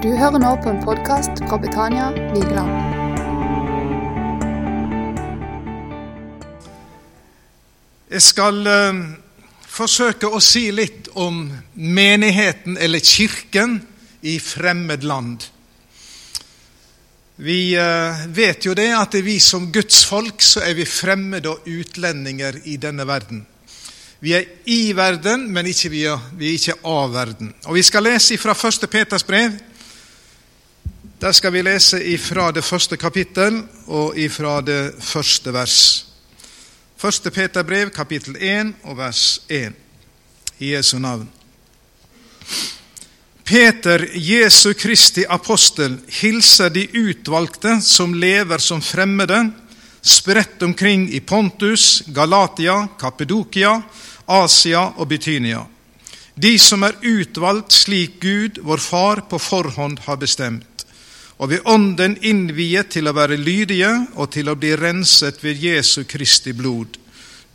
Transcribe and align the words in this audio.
Du 0.00 0.08
hører 0.16 0.40
nå 0.40 0.50
på 0.64 0.70
en 0.72 0.78
podkast 0.80 1.42
fra 1.44 1.58
Betania 1.60 2.06
Vigeland. 2.32 2.70
Jeg 8.08 8.24
skal 8.24 8.62
eh, 8.64 9.02
forsøke 9.68 10.32
å 10.32 10.40
si 10.40 10.70
litt 10.72 11.12
om 11.20 11.42
menigheten, 11.74 12.80
eller 12.80 13.04
kirken, 13.04 13.76
i 14.24 14.38
fremmed 14.40 15.04
land. 15.04 15.44
Vi 17.36 17.76
eh, 17.76 18.26
vet 18.32 18.64
jo 18.64 18.72
det 18.72 18.88
at 18.96 19.20
vi 19.20 19.36
som 19.36 19.68
Guds 19.68 20.06
folk 20.08 20.40
så 20.40 20.64
er 20.64 20.80
vi 20.80 20.88
fremmede 20.88 21.52
og 21.52 21.68
utlendinger 21.68 22.62
i 22.72 22.80
denne 22.80 23.04
verden. 23.04 23.44
Vi 24.24 24.32
er 24.32 24.48
i 24.64 24.94
verden, 24.96 25.50
men 25.52 25.68
ikke 25.68 25.92
vi, 25.92 26.06
er, 26.08 26.30
vi 26.36 26.54
er 26.54 26.56
ikke 26.56 26.82
av 26.88 27.12
verden. 27.12 27.52
Og 27.68 27.76
Vi 27.76 27.84
skal 27.84 28.08
lese 28.08 28.40
fra 28.40 28.56
1. 28.56 28.88
Peters 28.88 29.28
brev, 29.28 29.60
der 31.20 31.32
skal 31.36 31.52
vi 31.52 31.60
lese 31.62 31.98
ifra 32.14 32.48
det 32.52 32.62
første 32.64 32.96
kapittel 32.96 33.58
og 33.92 34.16
ifra 34.18 34.60
det 34.64 34.94
første 35.04 35.52
vers. 35.52 36.06
Første 36.96 37.30
Peter 37.30 37.62
brev, 37.62 37.90
kapittel 37.92 38.36
1 38.40 38.72
og 38.88 38.96
vers 38.96 39.42
1. 39.48 39.72
I 40.58 40.72
Jesu 40.72 40.98
navn. 40.98 41.28
Peter, 43.44 44.06
Jesu 44.14 44.72
Kristi 44.72 45.24
apostel, 45.28 45.98
hilser 46.08 46.72
de 46.72 46.86
utvalgte 46.96 47.80
som 47.84 48.14
lever 48.14 48.58
som 48.58 48.80
fremmede, 48.80 49.42
spredt 50.00 50.62
omkring 50.62 51.08
i 51.12 51.20
Pontus, 51.20 52.02
Galatia, 52.14 52.86
Kappedokia, 53.00 53.82
Asia 54.28 54.86
og 54.96 55.08
Betynia. 55.08 55.66
De 56.34 56.56
som 56.58 56.82
er 56.86 56.96
utvalgt 57.04 57.74
slik 57.76 58.20
Gud, 58.22 58.62
vår 58.64 58.80
Far, 58.80 59.26
på 59.28 59.38
forhånd 59.38 59.98
har 60.06 60.16
bestemt 60.16 60.69
og 61.40 61.48
ved 61.48 61.64
Ånden 61.72 62.18
innviet 62.20 62.90
til 62.92 63.08
å 63.08 63.14
være 63.16 63.38
lydige 63.40 63.88
og 64.20 64.28
til 64.34 64.50
å 64.52 64.56
bli 64.60 64.74
renset 64.76 65.40
ved 65.40 65.62
Jesu 65.64 66.02
Kristi 66.04 66.52
blod. 66.52 66.98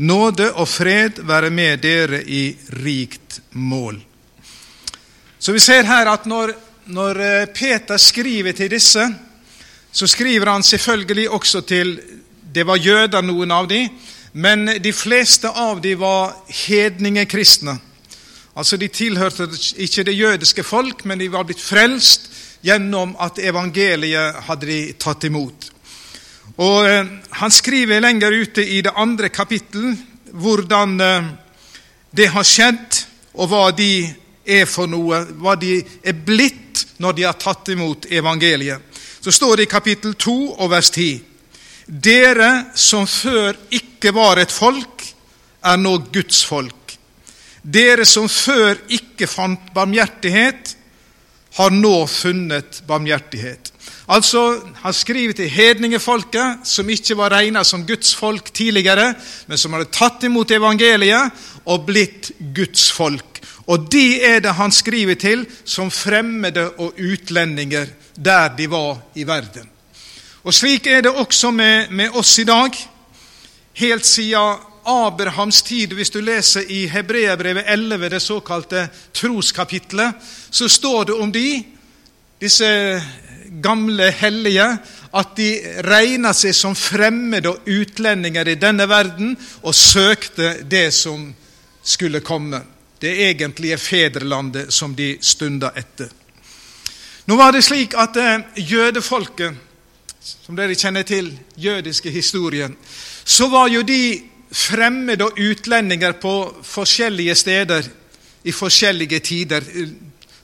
Nåde 0.01 0.47
og 0.57 0.67
fred 0.67 1.21
være 1.23 1.51
med 1.53 1.83
dere 1.85 2.23
i 2.25 2.49
rikt 2.81 3.39
mål. 3.53 3.99
Så 5.37 5.53
vi 5.53 5.61
ser 5.61 5.85
her 5.85 6.09
at 6.09 6.25
når, 6.25 6.55
når 6.97 7.21
eh, 7.21 7.45
Peter 7.53 8.01
skriver 8.01 8.57
til 8.57 8.73
disse, 8.73 9.05
så 9.93 10.07
skriver 10.09 10.49
han 10.49 10.65
selvfølgelig 10.65 11.29
også 11.29 11.61
til 11.61 11.99
Det 12.55 12.63
var 12.65 12.79
jøder, 12.79 13.21
noen 13.21 13.51
av 13.51 13.67
de, 13.67 13.81
men 14.33 14.65
de 14.81 14.93
fleste 14.93 15.49
av 15.51 15.81
de 15.83 15.91
var 15.99 16.33
hedningekristne. 16.47 17.77
Altså 18.55 18.77
De 18.77 18.87
tilhørte 18.87 19.49
ikke 19.77 20.03
det 20.07 20.15
jødiske 20.15 20.63
folk, 20.63 21.05
men 21.05 21.19
de 21.19 21.27
var 21.31 21.43
blitt 21.43 21.61
frelst 21.61 22.31
gjennom 22.65 23.13
at 23.21 23.39
evangeliet 23.39 24.41
hadde 24.47 24.69
de 24.69 24.79
tatt 24.97 25.27
imot. 25.29 25.69
Og 26.57 26.87
eh, 26.87 27.07
Han 27.41 27.51
skriver 27.51 28.01
lenger 28.01 28.31
ute 28.31 28.63
i 28.63 28.81
det 28.81 28.93
andre 28.95 29.29
kapittel 29.29 29.93
hvordan 30.35 30.99
eh, 31.01 31.31
det 32.15 32.29
har 32.31 32.47
skjedd, 32.47 33.01
og 33.35 33.49
hva 33.51 33.65
de 33.75 34.07
er 34.45 34.67
for 34.69 34.87
noe, 34.87 35.19
hva 35.35 35.55
de 35.59 35.81
er 35.81 36.15
blitt 36.15 36.85
når 37.03 37.17
de 37.17 37.25
har 37.27 37.35
tatt 37.39 37.73
imot 37.73 38.07
evangeliet. 38.07 38.79
Så 39.19 39.33
står 39.33 39.57
det 39.57 39.65
i 39.65 39.71
kapittel 39.71 40.13
2 40.15 40.35
og 40.53 40.69
vers 40.71 40.91
10.: 40.91 41.19
Dere 41.85 42.51
som 42.73 43.07
før 43.07 43.57
ikke 43.75 44.13
var 44.15 44.39
et 44.39 44.53
folk, 44.53 45.03
er 45.65 45.77
nå 45.81 45.97
Guds 46.13 46.43
folk. 46.45 46.95
Dere 47.61 48.05
som 48.05 48.29
før 48.29 48.77
ikke 48.93 49.27
fant 49.27 49.73
barmhjertighet, 49.73 50.75
har 51.55 51.71
nå 51.71 52.07
funnet 52.07 52.81
barmhjertighet. 52.87 53.71
Altså, 54.07 54.61
Han 54.83 54.93
skriver 54.93 55.33
til 55.33 55.49
hedningefolket, 55.49 56.59
som 56.63 56.89
ikke 56.89 57.17
var 57.17 57.31
regna 57.31 57.63
som 57.63 57.85
Guds 57.87 58.15
folk 58.15 58.53
tidligere, 58.53 59.13
men 59.47 59.57
som 59.57 59.73
hadde 59.73 59.91
tatt 59.91 60.23
imot 60.23 60.51
evangeliet 60.51 61.31
og 61.65 61.85
blitt 61.87 62.31
Guds 62.55 62.91
folk. 62.91 63.41
Og 63.67 63.87
de 63.91 64.21
er 64.21 64.43
det 64.45 64.53
han 64.53 64.71
skriver 64.71 65.15
til 65.15 65.45
som 65.65 65.89
fremmede 65.91 66.69
og 66.77 66.99
utlendinger 66.99 67.87
der 68.15 68.51
de 68.57 68.67
var 68.69 68.99
i 69.15 69.23
verden. 69.27 69.69
Og 70.43 70.53
Slik 70.53 70.87
er 70.87 71.01
det 71.01 71.11
også 71.11 71.51
med, 71.51 71.89
med 71.89 72.13
oss 72.13 72.37
i 72.39 72.43
dag. 72.45 72.69
Helt 73.73 74.05
siden 74.05 74.61
Abrahams 74.85 75.61
tid, 75.65 75.93
hvis 75.93 76.11
du 76.13 76.19
leser 76.21 76.69
i 76.71 76.85
Hebreabrevet 76.87 77.65
11, 77.67 78.09
det 78.09 78.19
såkalte 78.21 78.87
troskapitlet, 79.13 80.15
så 80.49 80.69
står 80.69 81.05
det 81.05 81.13
om 81.13 81.31
de, 81.31 81.63
disse 82.41 82.69
gamle 83.61 84.11
hellige, 84.11 84.67
at 85.15 85.35
de 85.37 85.49
regna 85.87 86.33
seg 86.35 86.55
som 86.55 86.75
fremmede 86.75 87.53
og 87.53 87.69
utlendinger 87.71 88.51
i 88.51 88.57
denne 88.59 88.87
verden 88.89 89.35
og 89.63 89.75
søkte 89.75 90.57
det 90.67 90.89
som 90.93 91.29
skulle 91.83 92.19
komme. 92.19 92.61
Det 92.99 93.13
egentlige 93.29 93.77
fedrelandet 93.77 94.73
som 94.73 94.95
de 94.95 95.15
stunda 95.21 95.71
etter. 95.75 96.09
Nå 97.25 97.35
var 97.35 97.55
det 97.55 97.63
slik 97.65 97.95
at 97.97 98.17
eh, 98.21 98.43
jødefolket, 98.69 99.55
som 100.19 100.57
dere 100.57 100.77
kjenner 100.77 101.03
til, 101.07 101.31
jødiske 101.57 102.09
historien, 102.09 102.75
så 103.25 103.47
var 103.49 103.67
jo 103.73 103.81
de 103.81 104.34
fremmede 104.55 105.25
og 105.27 105.39
utlendinger 105.39 106.15
på 106.21 106.35
forskjellige 106.63 107.35
steder 107.35 107.87
i 108.43 108.51
forskjellige 108.51 109.19
tider, 109.19 109.63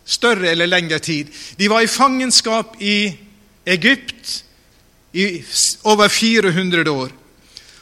større 0.06 0.52
eller 0.52 0.68
lengre 0.68 1.00
tid. 1.00 1.30
De 1.60 1.70
var 1.70 1.82
i 1.82 1.88
fangenskap 1.88 2.76
i 2.82 3.14
Egypt 3.66 4.44
i 5.14 5.44
over 5.84 6.08
400 6.08 6.92
år. 6.92 7.12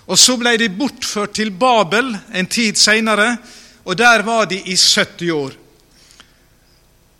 Og 0.09 0.17
Så 0.17 0.37
ble 0.37 0.57
de 0.57 0.69
bortført 0.69 1.35
til 1.37 1.51
Babel 1.51 2.15
en 2.35 2.47
tid 2.47 2.75
seinere, 2.75 3.37
og 3.85 3.97
der 3.97 4.21
var 4.21 4.45
de 4.45 4.57
i 4.57 4.75
70 4.75 5.31
år. 5.31 5.51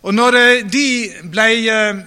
Og 0.03 0.13
når 0.13 0.35
eh, 0.35 0.63
de 0.63 0.85
ble 1.31 1.47
eh, 1.69 2.01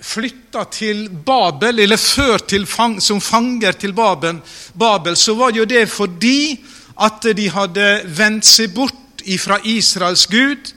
flytta 0.00 0.64
til 0.72 1.08
Babel, 1.10 1.80
eller 1.84 1.96
ført 1.96 2.54
fang, 2.66 3.00
som 3.02 3.20
fanger 3.20 3.72
til 3.72 3.92
Babel, 3.92 4.40
Babel, 4.74 5.16
så 5.16 5.34
var 5.34 5.50
jo 5.50 5.64
det 5.64 5.88
fordi 5.88 6.58
at 6.98 7.22
de 7.36 7.48
hadde 7.50 7.88
vendt 8.06 8.44
seg 8.44 8.74
bort 8.74 9.22
ifra 9.24 9.58
Israels 9.64 10.26
Gud. 10.26 10.72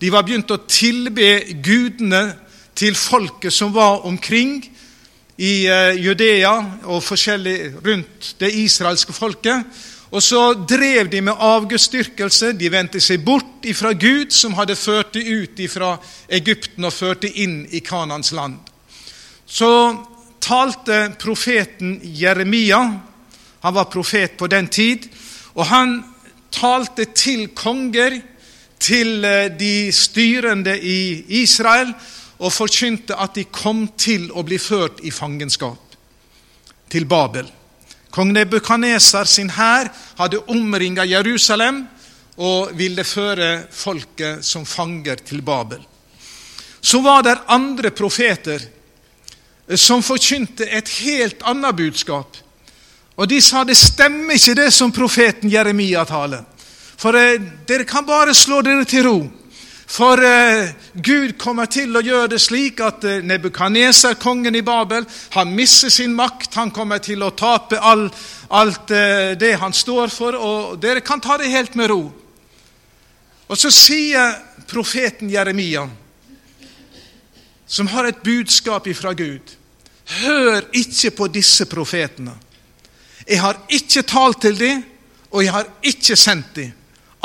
De 0.00 0.10
var 0.12 0.24
begynt 0.24 0.50
å 0.50 0.64
tilbe 0.68 1.42
gudene 1.64 2.36
til 2.76 2.94
folket 2.94 3.52
som 3.52 3.72
var 3.74 4.04
omkring 4.06 4.58
i 5.36 5.66
uh, 5.68 5.92
Judea 5.96 6.54
og 6.88 7.02
forskjellig 7.04 7.58
rundt 7.84 8.34
det 8.40 8.52
israelske 8.56 9.12
folket. 9.12 9.64
Og 10.10 10.22
så 10.22 10.54
drev 10.54 11.08
de 11.10 11.20
med 11.20 11.40
avgudsdyrkelse. 11.42 12.52
De 12.58 12.70
vendte 12.70 13.00
seg 13.02 13.24
bort 13.26 13.66
ifra 13.66 13.92
Gud, 13.92 14.30
som 14.30 14.54
hadde 14.54 14.78
ført 14.78 15.16
dem 15.16 15.26
ut 15.42 15.58
ifra 15.60 15.96
Egypten 16.28 16.86
og 16.86 16.94
ført 16.94 17.24
dem 17.26 17.40
inn 17.42 17.56
i 17.74 17.82
Kanans 17.84 18.30
land. 18.36 18.60
Så 19.46 19.70
talte 20.42 21.10
profeten 21.18 21.98
Jeremia, 22.02 22.80
han 23.60 23.74
var 23.74 23.90
profet 23.90 24.36
på 24.38 24.46
den 24.46 24.68
tid, 24.70 25.08
og 25.54 25.66
han 25.66 25.96
talte 26.54 27.08
til 27.14 27.48
konger, 27.54 28.20
til 28.78 29.24
eh, 29.24 29.48
de 29.58 29.90
styrende 29.92 30.76
i 30.78 31.24
Israel, 31.42 31.90
og 32.38 32.52
forkynte 32.52 33.16
at 33.16 33.34
de 33.34 33.46
kom 33.48 33.86
til 33.96 34.28
å 34.30 34.44
bli 34.44 34.58
ført 34.60 35.00
i 35.08 35.10
fangenskap 35.10 35.96
til 36.92 37.08
Babel. 37.08 37.48
Kong 38.16 38.30
Nebukaneser 38.32 39.28
sin 39.28 39.50
hær 39.52 39.90
hadde 40.16 40.40
omringa 40.48 41.04
Jerusalem 41.04 41.82
og 42.40 42.70
ville 42.76 43.04
føre 43.04 43.66
folket 43.68 44.44
som 44.44 44.64
fanger 44.64 45.20
til 45.20 45.42
Babel. 45.44 45.82
Så 46.80 47.02
var 47.04 47.26
det 47.26 47.36
andre 47.52 47.90
profeter 47.92 48.64
som 49.76 50.00
forkynte 50.00 50.64
et 50.64 50.88
helt 51.02 51.44
annet 51.44 51.76
budskap. 51.76 52.38
Og 53.20 53.28
de 53.28 53.42
sa 53.44 53.64
det 53.68 53.76
stemmer 53.76 54.36
ikke 54.36 54.56
det 54.62 54.70
som 54.72 54.92
profeten 54.96 55.52
Jeremia 55.52 56.04
taler. 56.08 56.44
For 56.96 57.16
eh, 57.20 57.36
dere 57.68 57.84
kan 57.84 58.06
bare 58.06 58.32
slå 58.36 58.62
dere 58.64 58.88
til 58.88 59.04
ro. 59.04 59.18
For 59.86 60.18
eh, 60.24 60.72
Gud 60.92 61.36
kommer 61.38 61.68
til 61.70 61.94
å 61.94 62.02
gjøre 62.02 62.32
det 62.34 62.40
slik 62.42 62.80
at 62.82 63.04
eh, 63.06 63.22
Nebukaneser, 63.22 64.16
kongen 64.18 64.58
i 64.58 64.64
Babel, 64.66 65.06
han 65.36 65.52
mister 65.54 65.92
sin 65.94 66.14
makt. 66.14 66.56
Han 66.58 66.72
kommer 66.74 66.98
til 66.98 67.22
å 67.22 67.30
tape 67.38 67.78
all, 67.78 68.08
alt 68.50 68.90
eh, 68.90 69.36
det 69.38 69.54
han 69.62 69.74
står 69.74 70.10
for, 70.10 70.34
og 70.34 70.80
dere 70.82 71.04
kan 71.06 71.22
ta 71.22 71.38
det 71.38 71.52
helt 71.54 71.78
med 71.78 71.92
ro. 71.92 72.00
Og 73.46 73.54
så 73.54 73.70
sier 73.70 74.34
profeten 74.66 75.30
Jeremia, 75.30 75.86
som 77.66 77.86
har 77.94 78.10
et 78.10 78.24
budskap 78.26 78.86
ifra 78.90 79.14
Gud 79.14 79.54
Hør 80.06 80.68
ikke 80.70 81.10
på 81.18 81.26
disse 81.34 81.66
profetene. 81.66 82.36
Jeg 83.26 83.40
har 83.42 83.58
ikke 83.74 84.04
talt 84.06 84.38
til 84.44 84.58
dem, 84.58 84.84
og 85.34 85.42
jeg 85.42 85.50
har 85.50 85.66
ikke 85.82 86.16
sendt 86.16 86.52
dem. 86.54 86.70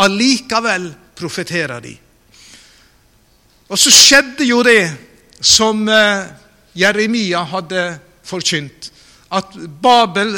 Allikevel 0.01 0.87
profeterer 1.17 1.83
de. 1.83 1.93
Og 3.71 3.79
så 3.79 3.91
skjedde 3.93 4.43
jo 4.43 4.59
det 4.67 4.83
som 5.39 5.85
eh, 5.87 6.25
Jeremia 6.75 7.45
hadde 7.47 7.85
forkynt. 8.27 8.89
At 9.31 9.53
Babel, 9.55 10.35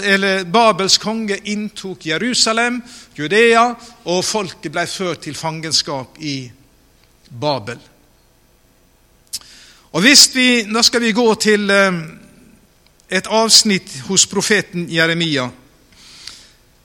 Babels 0.54 1.00
konge 1.02 1.40
inntok 1.50 2.06
Jerusalem, 2.06 2.78
Judea, 3.18 3.72
og 4.06 4.22
folket 4.26 4.70
ble 4.72 4.86
ført 4.86 5.24
til 5.26 5.34
fangenskap 5.34 6.20
i 6.22 6.36
Babel. 7.42 7.80
Og 9.94 10.02
hvis 10.02 10.30
vi, 10.36 10.64
Da 10.74 10.82
skal 10.82 11.02
vi 11.02 11.12
gå 11.12 11.26
til 11.36 11.70
eh, 11.70 12.02
et 13.10 13.28
avsnitt 13.28 14.02
hos 14.08 14.28
profeten 14.28 14.86
Jeremia. 14.90 15.50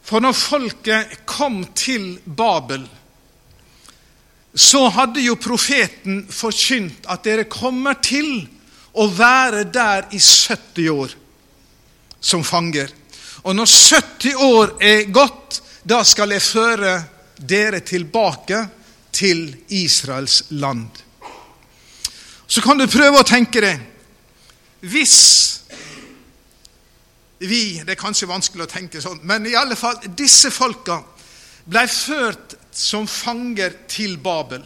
For 0.03 0.21
når 0.21 0.33
folket 0.33 1.27
kom 1.27 1.65
til 1.75 2.19
Babel, 2.25 2.89
så 4.59 4.89
hadde 4.91 5.23
jo 5.23 5.37
profeten 5.39 6.25
forkynt 6.35 7.07
at 7.07 7.23
dere 7.23 7.45
kommer 7.47 8.01
til 8.03 8.41
å 8.99 9.07
være 9.15 9.63
der 9.71 10.09
i 10.11 10.19
70 10.19 10.89
år 10.91 11.15
som 12.19 12.43
fanger. 12.43 12.91
Og 13.47 13.55
når 13.55 13.71
70 13.71 14.43
år 14.43 14.75
er 14.83 15.05
gått, 15.15 15.61
da 15.87 16.01
skal 16.03 16.35
jeg 16.35 16.43
føre 16.43 16.97
dere 17.39 17.85
tilbake 17.87 18.65
til 19.15 19.47
Israels 19.79 20.43
land. 20.51 20.91
Så 22.49 22.65
kan 22.65 22.81
du 22.81 22.89
prøve 22.91 23.21
å 23.21 23.29
tenke 23.29 23.61
deg 23.61 23.87
Hvis 24.81 25.15
vi 27.39 27.79
Det 27.85 27.93
er 27.93 28.01
kanskje 28.01 28.27
vanskelig 28.31 28.65
å 28.65 28.71
tenke 28.73 29.03
sånn, 29.03 29.21
men 29.23 29.47
i 29.47 29.55
alle 29.55 29.77
fall 29.79 30.01
disse 30.19 30.51
folka 30.51 30.97
ble 31.69 31.85
ført 31.87 32.57
som 32.73 33.07
fanger 33.07 33.75
til 33.89 34.17
Babel. 34.23 34.63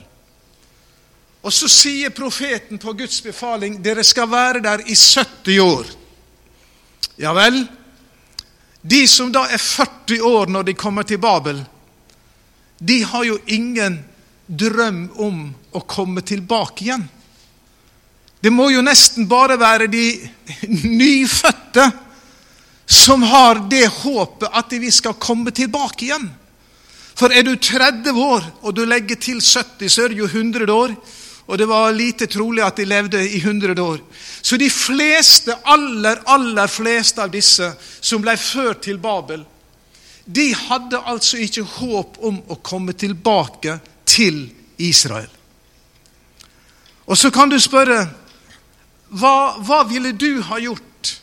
Og 1.43 1.53
så 1.53 1.69
sier 1.71 2.15
profeten 2.15 2.79
på 2.79 2.95
Guds 2.95 3.21
befaling 3.25 3.81
dere 3.83 4.05
skal 4.07 4.31
være 4.31 4.63
der 4.63 4.85
i 4.87 4.95
70 4.95 5.59
år. 5.63 5.87
Ja 7.17 7.33
vel? 7.37 7.65
De 8.83 9.05
som 9.09 9.33
da 9.33 9.45
er 9.51 9.63
40 9.63 10.23
år 10.27 10.51
når 10.51 10.71
de 10.71 10.75
kommer 10.79 11.07
til 11.07 11.19
Babel, 11.23 11.63
de 12.79 13.03
har 13.07 13.25
jo 13.25 13.39
ingen 13.47 14.01
drøm 14.47 15.05
om 15.23 15.43
å 15.71 15.83
komme 15.87 16.23
tilbake 16.27 16.85
igjen. 16.85 17.05
Det 18.43 18.51
må 18.51 18.73
jo 18.75 18.83
nesten 18.83 19.29
bare 19.31 19.55
være 19.59 19.87
de 19.91 20.07
nyfødte 20.99 21.85
som 22.87 23.23
har 23.23 23.63
det 23.71 23.87
håpet 24.03 24.51
at 24.51 24.75
vi 24.83 24.91
skal 24.91 25.15
komme 25.15 25.55
tilbake 25.55 26.09
igjen. 26.09 26.27
For 27.14 27.32
er 27.32 27.44
du 27.44 27.56
30 27.56 28.12
år 28.17 28.47
og 28.62 28.76
du 28.76 28.85
legger 28.88 29.17
til 29.20 29.41
70, 29.41 29.93
så 29.93 30.05
er 30.05 30.12
det 30.12 30.19
jo 30.19 30.31
100 30.31 30.73
år. 30.73 30.94
Og 31.47 31.59
det 31.59 31.67
var 31.69 31.93
lite 31.93 32.26
trolig 32.26 32.62
at 32.64 32.76
de 32.76 32.85
levde 32.85 33.20
i 33.29 33.37
100 33.37 33.82
år. 33.82 33.99
Så 34.43 34.56
de 34.56 34.70
fleste, 34.70 35.55
aller, 35.64 36.23
aller 36.26 36.67
fleste 36.67 37.23
av 37.23 37.32
disse 37.32 37.73
som 38.00 38.23
ble 38.23 38.37
ført 38.38 38.85
til 38.87 38.99
Babel, 39.03 39.44
de 40.25 40.53
hadde 40.55 41.03
altså 41.06 41.41
ikke 41.43 41.67
håp 41.67 42.19
om 42.23 42.38
å 42.49 42.61
komme 42.62 42.94
tilbake 42.94 43.81
til 44.06 44.44
Israel. 44.79 45.31
Og 47.06 47.19
så 47.19 47.31
kan 47.35 47.50
du 47.50 47.58
spørre 47.61 48.06
hva, 49.12 49.58
hva 49.61 49.82
ville 49.91 50.15
du 50.17 50.41
ha 50.47 50.61
gjort 50.62 51.17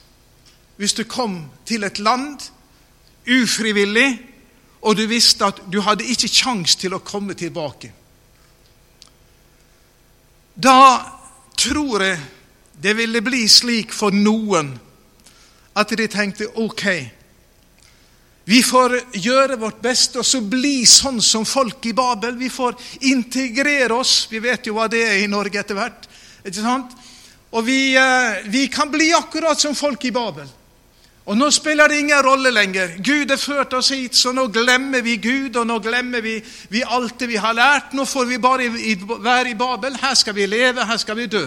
hvis 0.80 0.94
du 0.96 1.04
kom 1.04 1.42
til 1.68 1.84
et 1.84 2.00
land 2.00 2.40
ufrivillig, 3.28 4.20
og 4.82 4.96
du 4.96 5.06
visste 5.08 5.48
at 5.50 5.62
du 5.72 5.82
hadde 5.84 6.08
ikke 6.08 6.32
kjangs 6.32 6.76
til 6.80 6.96
å 6.96 7.04
komme 7.04 7.36
tilbake? 7.38 7.92
Da 10.56 10.80
tror 11.60 12.04
jeg 12.04 12.20
det 12.80 12.96
ville 12.96 13.22
bli 13.24 13.44
slik 13.52 13.92
for 13.96 14.16
noen 14.16 14.72
at 15.80 15.92
de 15.96 16.08
tenkte 16.12 16.48
ok, 16.60 16.86
vi 18.50 18.64
får 18.66 18.96
gjøre 19.14 19.60
vårt 19.62 19.82
beste 19.84 20.24
og 20.24 20.26
så 20.26 20.40
bli 20.42 20.82
sånn 20.90 21.20
som 21.22 21.44
folk 21.46 21.86
i 21.86 21.94
Babel. 21.94 22.34
Vi 22.40 22.48
får 22.50 22.80
integrere 23.12 23.94
oss. 23.94 24.24
Vi 24.32 24.42
vet 24.42 24.66
jo 24.66 24.74
hva 24.74 24.88
det 24.90 25.04
er 25.06 25.20
i 25.22 25.28
Norge 25.30 25.60
etter 25.62 25.78
hvert. 25.78 26.08
ikke 26.42 26.64
sant? 26.64 26.96
Og 27.52 27.66
vi, 27.68 27.94
eh, 27.94 28.42
vi 28.50 28.68
kan 28.68 28.90
bli 28.90 29.12
akkurat 29.14 29.60
som 29.60 29.76
folk 29.76 30.06
i 30.06 30.12
Babel. 30.12 30.50
Og 31.30 31.38
nå 31.38 31.52
spiller 31.54 31.92
det 31.92 32.00
ingen 32.02 32.24
rolle 32.26 32.50
lenger. 32.50 32.96
Gud 33.06 33.30
har 33.30 33.38
ført 33.38 33.74
oss 33.78 33.92
hit, 33.94 34.16
så 34.18 34.32
nå 34.34 34.48
glemmer 34.50 35.04
vi 35.06 35.20
Gud, 35.22 35.60
og 35.62 35.68
nå 35.70 35.76
glemmer 35.86 36.24
vi, 36.26 36.40
vi 36.74 36.82
alt 36.82 37.20
det 37.22 37.28
vi 37.30 37.38
har 37.38 37.54
lært. 37.54 37.92
Nå 37.94 38.06
får 38.10 38.26
vi 38.26 38.40
bare 38.42 38.66
være 39.22 39.52
i 39.52 39.58
Babel. 39.58 39.98
Her 40.02 40.16
skal 40.18 40.34
vi 40.34 40.48
leve, 40.50 40.86
her 40.90 40.98
skal 40.98 41.20
vi 41.20 41.28
dø. 41.30 41.44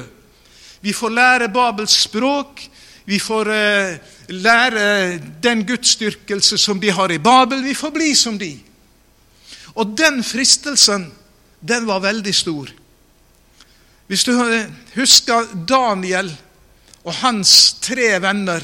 Vi 0.87 0.95
får 0.95 1.11
lære 1.11 1.49
Babels 1.51 1.97
språk. 2.05 2.63
Vi 3.11 3.19
får 3.19 3.51
uh, 3.51 3.97
lære 4.31 4.85
den 5.43 5.65
gudsdyrkelse 5.67 6.59
som 6.63 6.79
de 6.81 6.93
har 6.95 7.11
i 7.11 7.19
Babel. 7.19 7.65
Vi 7.67 7.75
får 7.75 7.91
bli 7.91 8.13
som 8.15 8.39
de. 8.39 8.53
Og 9.75 9.97
den 9.99 10.23
fristelsen, 10.23 11.09
den 11.59 11.89
var 11.91 12.05
veldig 12.07 12.35
stor. 12.35 12.71
Hvis 14.07 14.25
du 14.25 14.33
husker 14.95 15.51
Daniel 15.67 16.31
og 17.03 17.15
hans 17.25 17.73
tre 17.83 18.13
venner 18.23 18.63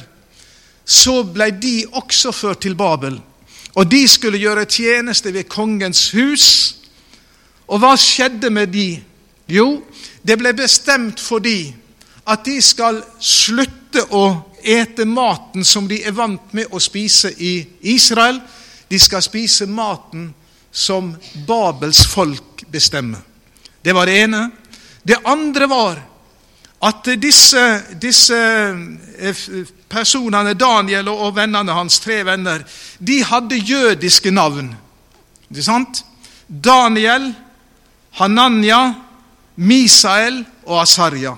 så 0.88 1.20
ble 1.28 1.50
de 1.60 1.82
også 1.92 2.32
ført 2.32 2.62
til 2.64 2.76
Babel. 2.78 3.18
Og 3.76 3.90
de 3.90 4.00
skulle 4.08 4.40
gjøre 4.40 4.64
tjeneste 4.64 5.32
ved 5.34 5.44
kongens 5.52 6.10
hus. 6.16 6.46
Og 7.68 7.82
hva 7.82 7.92
skjedde 8.00 8.50
med 8.50 8.72
de? 8.72 8.88
Jo, 9.48 9.82
det 10.24 10.38
ble 10.40 10.54
bestemt 10.56 11.20
for 11.20 11.44
de 11.44 11.74
at 12.28 12.44
de 12.44 12.58
skal 12.64 13.00
slutte 13.20 14.02
å 14.12 14.24
ete 14.60 15.04
maten 15.08 15.64
som 15.64 15.86
de 15.88 16.00
er 16.04 16.16
vant 16.16 16.52
med 16.56 16.72
å 16.72 16.80
spise 16.80 17.30
i 17.36 17.54
Israel. 17.92 18.40
De 18.88 18.98
skal 19.00 19.24
spise 19.24 19.68
maten 19.68 20.30
som 20.72 21.14
Babels 21.46 22.04
folk 22.08 22.64
bestemmer. 22.72 23.20
Det 23.84 23.94
var 23.96 24.08
det 24.08 24.18
ene. 24.24 24.42
Det 25.02 25.20
andre 25.24 25.68
var 25.68 26.00
at 26.84 27.08
disse, 27.20 27.64
disse 28.00 28.36
eh, 28.36 29.46
personene, 29.88 30.54
Daniel 30.54 31.08
og 31.12 31.34
vennene 31.36 31.74
hans, 31.74 31.98
tre 32.04 32.22
venner, 32.26 32.64
de 32.98 33.22
hadde 33.24 33.58
jødiske 33.58 34.30
navn. 34.30 34.70
Ikke 35.50 35.64
sant? 35.64 36.04
Daniel, 36.48 37.30
Hananya, 38.20 38.94
Misael 39.56 40.42
og 40.66 40.82
Asarja. 40.82 41.34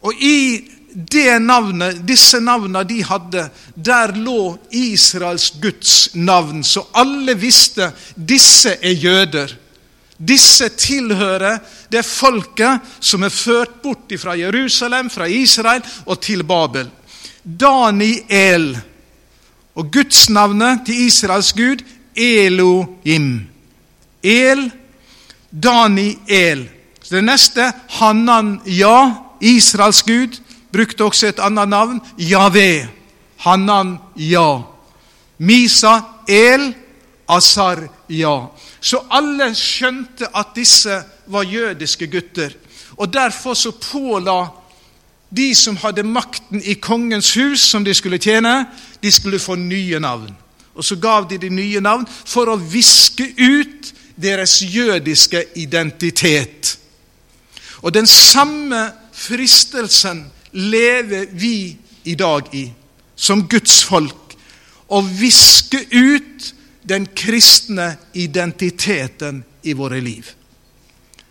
Og 0.00 0.22
i 0.24 0.68
det 0.90 1.38
navnet, 1.42 2.00
disse 2.06 2.40
navnene 2.42 2.82
de 2.88 3.00
hadde, 3.06 3.46
der 3.76 4.14
lå 4.16 4.56
Israels 4.74 5.50
Guds 5.62 6.14
navn. 6.14 6.64
Så 6.64 6.82
alle 6.94 7.36
visste 7.38 7.92
disse 8.14 8.74
er 8.82 8.96
jøder. 8.98 9.54
Disse 10.20 10.68
tilhører 10.76 11.60
det 11.92 12.02
folket 12.04 12.90
som 13.00 13.22
er 13.24 13.32
ført 13.32 13.78
bort 13.82 14.12
fra 14.20 14.34
Jerusalem, 14.36 15.08
fra 15.10 15.28
Israel 15.30 15.84
og 16.06 16.20
til 16.20 16.42
Babel. 16.44 16.90
Daniel. 17.44 18.78
Og 19.74 19.90
gudsnavnet 19.92 20.84
til 20.86 21.06
Israels 21.06 21.52
gud 21.52 21.84
Elohim. 22.16 23.46
El, 24.22 24.70
Daniel. 25.50 26.68
Så 27.02 27.16
det 27.16 27.24
neste 27.24 27.72
Hanan-ja, 27.88 28.96
Israels 29.40 30.02
gud, 30.02 30.36
brukte 30.72 31.04
også 31.04 31.30
et 31.30 31.40
annet 31.42 31.68
navn. 31.68 32.00
Javé. 32.18 32.86
Hanan-ja. 33.40 34.62
Misa, 35.38 36.00
El, 36.28 36.74
Asar-ja. 37.28 38.36
Så 38.80 39.00
alle 39.10 39.52
skjønte 39.54 40.28
at 40.36 40.52
disse 40.56 41.02
var 41.30 41.42
jødiske 41.42 42.06
gutter. 42.10 42.52
Og 42.96 43.12
Derfor 43.12 43.54
så 43.54 43.72
påla 43.72 44.46
de 45.30 45.54
som 45.54 45.76
hadde 45.76 46.02
makten 46.02 46.62
i 46.62 46.74
kongens 46.74 47.34
hus, 47.36 47.60
som 47.60 47.84
de 47.84 47.94
skulle 47.94 48.18
tjene, 48.18 48.66
de 49.02 49.12
skulle 49.12 49.38
få 49.38 49.54
nye 49.54 50.00
navn. 50.02 50.32
Og 50.74 50.84
så 50.84 50.96
gav 50.96 51.28
de 51.30 51.38
de 51.38 51.50
nye 51.50 51.80
navn 51.80 52.06
for 52.08 52.50
å 52.50 52.58
viske 52.58 53.26
ut 53.38 53.92
deres 54.20 54.60
jødiske 54.62 55.44
identitet. 55.56 56.76
Og 57.82 57.94
den 57.94 58.06
samme 58.06 58.90
fristelsen 59.12 60.26
lever 60.52 61.30
vi 61.32 61.76
i 62.04 62.14
dag 62.14 62.48
i, 62.54 62.66
som 63.16 63.46
Guds 63.48 63.82
folk. 63.84 64.34
Å 64.90 65.00
viske 65.02 65.84
ut 65.90 66.54
den 66.82 67.06
kristne 67.14 67.94
identiteten 68.14 69.44
i 69.62 69.76
våre 69.78 70.00
liv. 70.00 70.26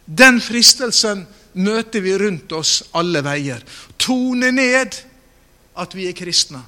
Den 0.06 0.40
fristelsen 0.42 1.26
møter 1.54 2.04
vi 2.04 2.16
rundt 2.18 2.52
oss 2.54 2.84
alle 2.98 3.24
veier. 3.26 3.64
Tone 3.98 4.52
ned 4.52 4.98
at 5.80 5.96
vi 5.96 6.10
er 6.10 6.18
kristne. 6.18 6.62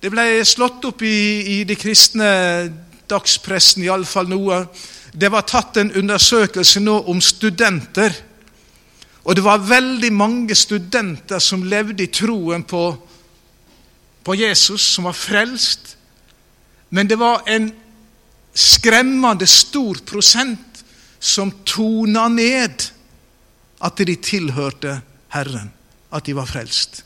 Det 0.00 0.08
ble 0.12 0.40
slått 0.48 0.84
opp 0.88 1.02
i, 1.04 1.60
i 1.60 1.64
de 1.68 1.76
kristne 1.76 2.30
dagspressen, 3.10 3.84
iallfall 3.84 4.30
noe. 4.30 4.62
Det 5.12 5.28
var 5.32 5.44
tatt 5.48 5.76
en 5.80 5.92
undersøkelse 5.92 6.80
nå 6.80 6.96
om 7.10 7.20
studenter. 7.20 8.14
Og 9.24 9.36
det 9.36 9.44
var 9.44 9.66
veldig 9.66 10.12
mange 10.16 10.56
studenter 10.56 11.42
som 11.42 11.66
levde 11.68 12.06
i 12.06 12.12
troen 12.12 12.64
på, 12.64 12.84
på 14.24 14.36
Jesus, 14.38 14.86
som 14.94 15.10
var 15.10 15.18
frelst. 15.18 15.96
Men 16.90 17.10
det 17.10 17.18
var 17.20 17.44
en 17.46 17.68
skremmende 18.56 19.46
stor 19.46 20.00
prosent 20.06 20.80
som 21.20 21.52
tona 21.68 22.24
ned 22.32 22.88
at 23.80 23.98
de 23.98 24.16
tilhørte 24.16 25.00
Herren, 25.32 25.72
at 26.12 26.26
de 26.26 26.36
var 26.36 26.48
frelst. 26.48 27.04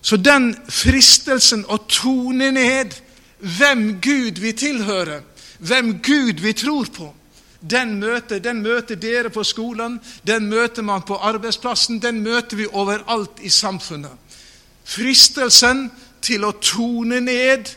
Så 0.00 0.16
den 0.16 0.52
fristelsen 0.70 1.64
å 1.68 1.80
tone 1.90 2.50
ned 2.54 2.94
hvem 3.38 3.98
Gud 4.02 4.40
vi 4.42 4.52
tilhører, 4.52 5.22
hvem 5.58 5.98
Gud 6.02 6.42
vi 6.42 6.52
tror 6.52 6.90
på, 6.94 7.08
den 7.60 7.96
møter, 7.98 8.38
den 8.38 8.62
møter 8.62 8.94
dere 8.94 9.30
på 9.34 9.42
skolen, 9.42 9.98
den 10.22 10.46
møter 10.46 10.82
man 10.86 11.02
på 11.02 11.18
arbeidsplassen, 11.18 11.98
den 11.98 12.20
møter 12.22 12.56
vi 12.56 12.68
overalt 12.70 13.42
i 13.42 13.50
samfunnet. 13.50 14.14
Fristelsen 14.86 15.88
til 16.22 16.46
å 16.46 16.54
tone 16.62 17.18
ned 17.20 17.72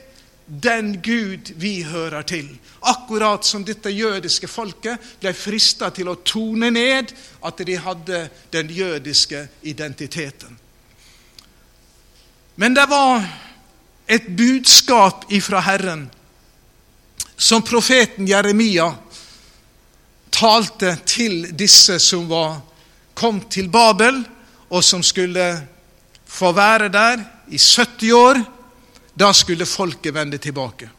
den 0.52 1.02
Gud 1.02 1.54
vi 1.56 1.84
hører 1.84 2.26
til. 2.28 2.50
Akkurat 2.82 3.46
som 3.48 3.64
dette 3.64 3.90
jødiske 3.90 4.50
folket 4.52 5.00
ble 5.22 5.32
frista 5.38 5.88
til 5.96 6.10
å 6.12 6.18
tone 6.28 6.72
ned 6.74 7.14
at 7.48 7.62
de 7.64 7.78
hadde 7.80 8.26
den 8.52 8.74
jødiske 8.76 9.46
identiteten. 9.64 10.58
Men 12.60 12.76
det 12.76 12.84
var 12.92 13.24
et 14.12 14.28
budskap 14.36 15.30
ifra 15.32 15.62
Herren 15.64 16.10
som 17.38 17.64
profeten 17.64 18.28
Jeremia 18.28 18.90
talte 20.30 20.98
til 21.08 21.48
disse 21.58 21.96
som 22.00 22.28
var, 22.30 22.60
kom 23.16 23.40
til 23.50 23.70
Babel, 23.72 24.20
og 24.72 24.84
som 24.84 25.04
skulle 25.04 25.48
få 26.28 26.52
være 26.56 26.90
der 26.92 27.24
i 27.52 27.58
70 27.58 28.12
år. 28.16 28.44
Da 29.14 29.34
skulle 29.34 29.66
folket 29.66 30.14
vende 30.14 30.38
tilbake. 30.38 30.90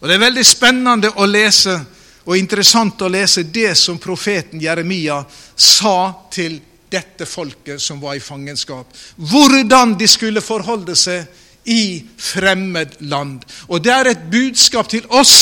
Og 0.00 0.08
Det 0.08 0.14
er 0.14 0.26
veldig 0.26 0.44
spennende 0.46 1.12
å 1.16 1.26
lese 1.26 1.76
og 2.24 2.36
interessant 2.38 3.02
å 3.02 3.10
lese 3.10 3.42
det 3.42 3.74
som 3.78 3.98
profeten 3.98 4.60
Jeremia 4.62 5.24
sa 5.56 6.12
til 6.30 6.60
dette 6.92 7.26
folket 7.26 7.82
som 7.82 8.00
var 8.00 8.14
i 8.14 8.22
fangenskap. 8.22 8.86
Hvordan 9.16 9.96
de 9.98 10.08
skulle 10.10 10.44
forholde 10.44 10.96
seg 10.98 11.26
i 11.64 12.02
fremmed 12.18 12.98
land. 13.06 13.44
Og 13.68 13.82
det 13.82 13.92
er 13.94 14.10
et 14.10 14.24
budskap 14.30 14.88
til 14.90 15.06
oss 15.14 15.36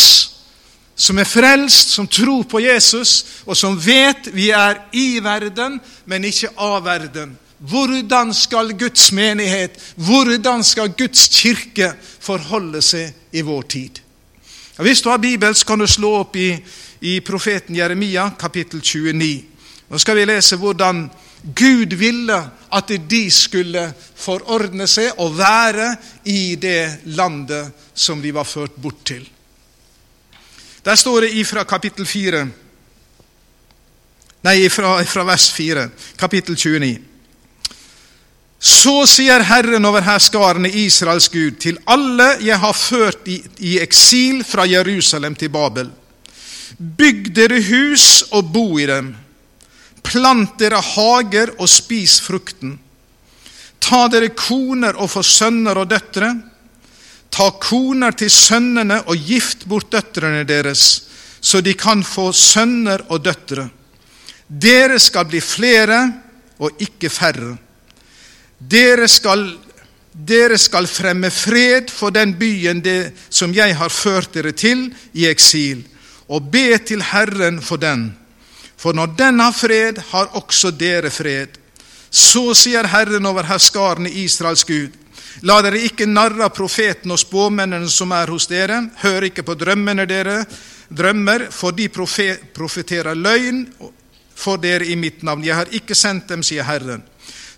som 1.00 1.19
er 1.19 1.29
frelst, 1.29 1.95
som 1.95 2.09
tror 2.09 2.45
på 2.45 2.61
Jesus, 2.61 3.40
og 3.49 3.57
som 3.57 3.79
vet 3.81 4.29
vi 4.37 4.50
er 4.52 4.83
i 4.93 5.17
verden, 5.25 5.79
men 6.05 6.26
ikke 6.29 6.52
av 6.61 6.83
verden. 6.85 7.33
Hvordan 7.61 8.35
skal 8.35 8.73
Guds 8.73 9.12
menighet, 9.12 9.76
hvordan 9.97 10.64
skal 10.64 10.95
Guds 10.97 11.29
kirke 11.29 11.93
forholde 12.00 12.81
seg 12.83 13.37
i 13.37 13.43
vår 13.45 13.67
tid? 13.69 14.00
Hvis 14.81 15.02
du 15.05 15.11
har 15.11 15.21
Bibel, 15.21 15.55
så 15.55 15.67
kan 15.67 15.79
du 15.79 15.87
slå 15.87 16.14
opp 16.23 16.37
i, 16.40 16.55
i 17.00 17.19
profeten 17.21 17.76
Jeremia, 17.76 18.31
kapittel 18.40 18.81
29. 18.81 19.45
Nå 19.90 19.99
skal 20.00 20.17
vi 20.17 20.25
lese 20.25 20.57
hvordan 20.57 21.05
Gud 21.57 21.93
ville 22.00 22.38
at 22.73 22.93
de 23.11 23.21
skulle 23.33 23.83
forordne 24.17 24.87
seg 24.88 25.21
og 25.21 25.37
være 25.37 25.90
i 26.33 26.57
det 26.61 27.12
landet 27.12 27.93
som 27.93 28.23
de 28.23 28.33
var 28.33 28.49
ført 28.49 28.81
bort 28.81 29.05
til. 29.05 29.29
Der 30.85 30.97
står 30.97 31.26
det 31.26 31.35
ifra 31.37 31.64
kapittel 31.69 32.07
4 32.09 32.47
Nei, 34.40 34.55
ifra, 34.64 34.95
fra 35.05 35.25
vers 35.29 35.50
4, 35.52 35.83
kapittel 36.17 36.57
29. 36.57 37.10
Så 38.61 39.07
sier 39.09 39.40
Herren 39.49 39.88
over 39.88 40.05
herskarene, 40.05 40.69
Israels 40.69 41.31
Gud, 41.33 41.57
til 41.62 41.79
alle 41.88 42.35
jeg 42.45 42.61
har 42.61 42.76
ført 42.76 43.29
i, 43.33 43.38
i 43.64 43.79
eksil 43.81 44.43
fra 44.45 44.67
Jerusalem 44.69 45.33
til 45.40 45.49
Babel. 45.49 45.88
Bygg 46.76 47.31
dere 47.37 47.62
hus 47.64 48.26
og 48.37 48.52
bo 48.52 48.67
i 48.76 48.85
dem. 48.88 49.14
Plant 50.05 50.59
dere 50.61 50.81
hager 50.85 51.55
og 51.57 51.71
spis 51.73 52.19
frukten. 52.21 52.76
Ta 53.81 54.02
dere 54.12 54.29
koner 54.37 55.00
og 55.00 55.09
få 55.14 55.25
sønner 55.25 55.81
og 55.81 55.88
døtre. 55.88 56.31
Ta 57.33 57.49
koner 57.62 58.12
til 58.12 58.29
sønnene 58.29 59.00
og 59.07 59.25
gift 59.25 59.64
bort 59.71 59.88
døtrene 59.88 60.45
deres, 60.45 61.07
så 61.40 61.62
de 61.64 61.73
kan 61.79 62.05
få 62.05 62.29
sønner 62.37 63.07
og 63.09 63.25
døtre. 63.25 63.71
Dere 64.50 65.00
skal 65.00 65.29
bli 65.31 65.40
flere 65.40 66.02
og 66.61 66.76
ikke 66.83 67.09
færre. 67.09 67.55
Dere 68.61 69.09
skal, 69.09 69.47
dere 70.12 70.59
skal 70.61 70.87
fremme 70.87 71.31
fred 71.33 71.90
for 71.90 72.12
den 72.12 72.35
byen 72.38 72.83
det, 72.85 73.12
som 73.29 73.55
jeg 73.57 73.76
har 73.76 73.88
ført 73.88 74.35
dere 74.35 74.52
til 74.52 74.90
i 75.17 75.26
eksil, 75.31 75.81
og 76.29 76.50
be 76.52 76.76
til 76.85 77.02
Herren 77.02 77.61
for 77.64 77.81
den. 77.81 78.11
For 78.76 78.93
når 78.97 79.17
den 79.17 79.40
har 79.40 79.52
fred, 79.52 79.99
har 80.11 80.37
også 80.37 80.71
dere 80.71 81.11
fred. 81.11 81.57
Så 82.11 82.55
sier 82.59 82.88
Herren 82.90 83.26
over 83.26 83.47
herskarene 83.47 84.11
Israels 84.11 84.64
Gud. 84.64 84.97
La 85.47 85.61
dere 85.62 85.81
ikke 85.85 86.09
narre 86.09 86.49
profeten 86.52 87.12
og 87.14 87.21
spåmennene 87.21 87.88
som 87.88 88.12
er 88.12 88.33
hos 88.33 88.49
dere. 88.50 88.83
Hør 89.02 89.29
ikke 89.29 89.45
på 89.47 89.55
drømmene 89.55 90.07
dere 90.09 90.43
drømmer, 90.90 91.47
for 91.55 91.76
de 91.76 91.88
profeterer 91.88 93.14
løgn 93.14 93.62
for 94.35 94.61
dere 94.61 94.88
i 94.90 94.97
mitt 94.97 95.23
navn. 95.23 95.45
Jeg 95.45 95.57
har 95.57 95.71
ikke 95.76 95.95
sendt 95.95 96.29
dem, 96.33 96.43
sier 96.43 96.67
Herren. 96.67 97.05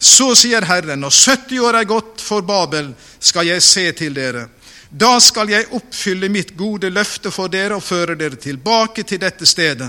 Så 0.03 0.33
sier 0.35 0.65
Herren, 0.67 0.99
når 1.01 1.15
70 1.15 1.61
år 1.63 1.77
er 1.79 1.87
gått 1.87 2.23
for 2.25 2.43
Babel, 2.43 2.89
skal 3.23 3.47
jeg 3.47 3.63
se 3.63 3.85
til 3.95 4.17
dere. 4.17 4.49
Da 4.91 5.15
skal 5.23 5.49
jeg 5.49 5.69
oppfylle 5.73 6.27
mitt 6.29 6.51
gode 6.59 6.91
løfte 6.91 7.31
for 7.31 7.49
dere 7.49 7.79
og 7.79 7.85
føre 7.87 8.17
dere 8.19 8.37
tilbake 8.37 9.07
til 9.07 9.21
dette 9.23 9.47
stedet. 9.47 9.87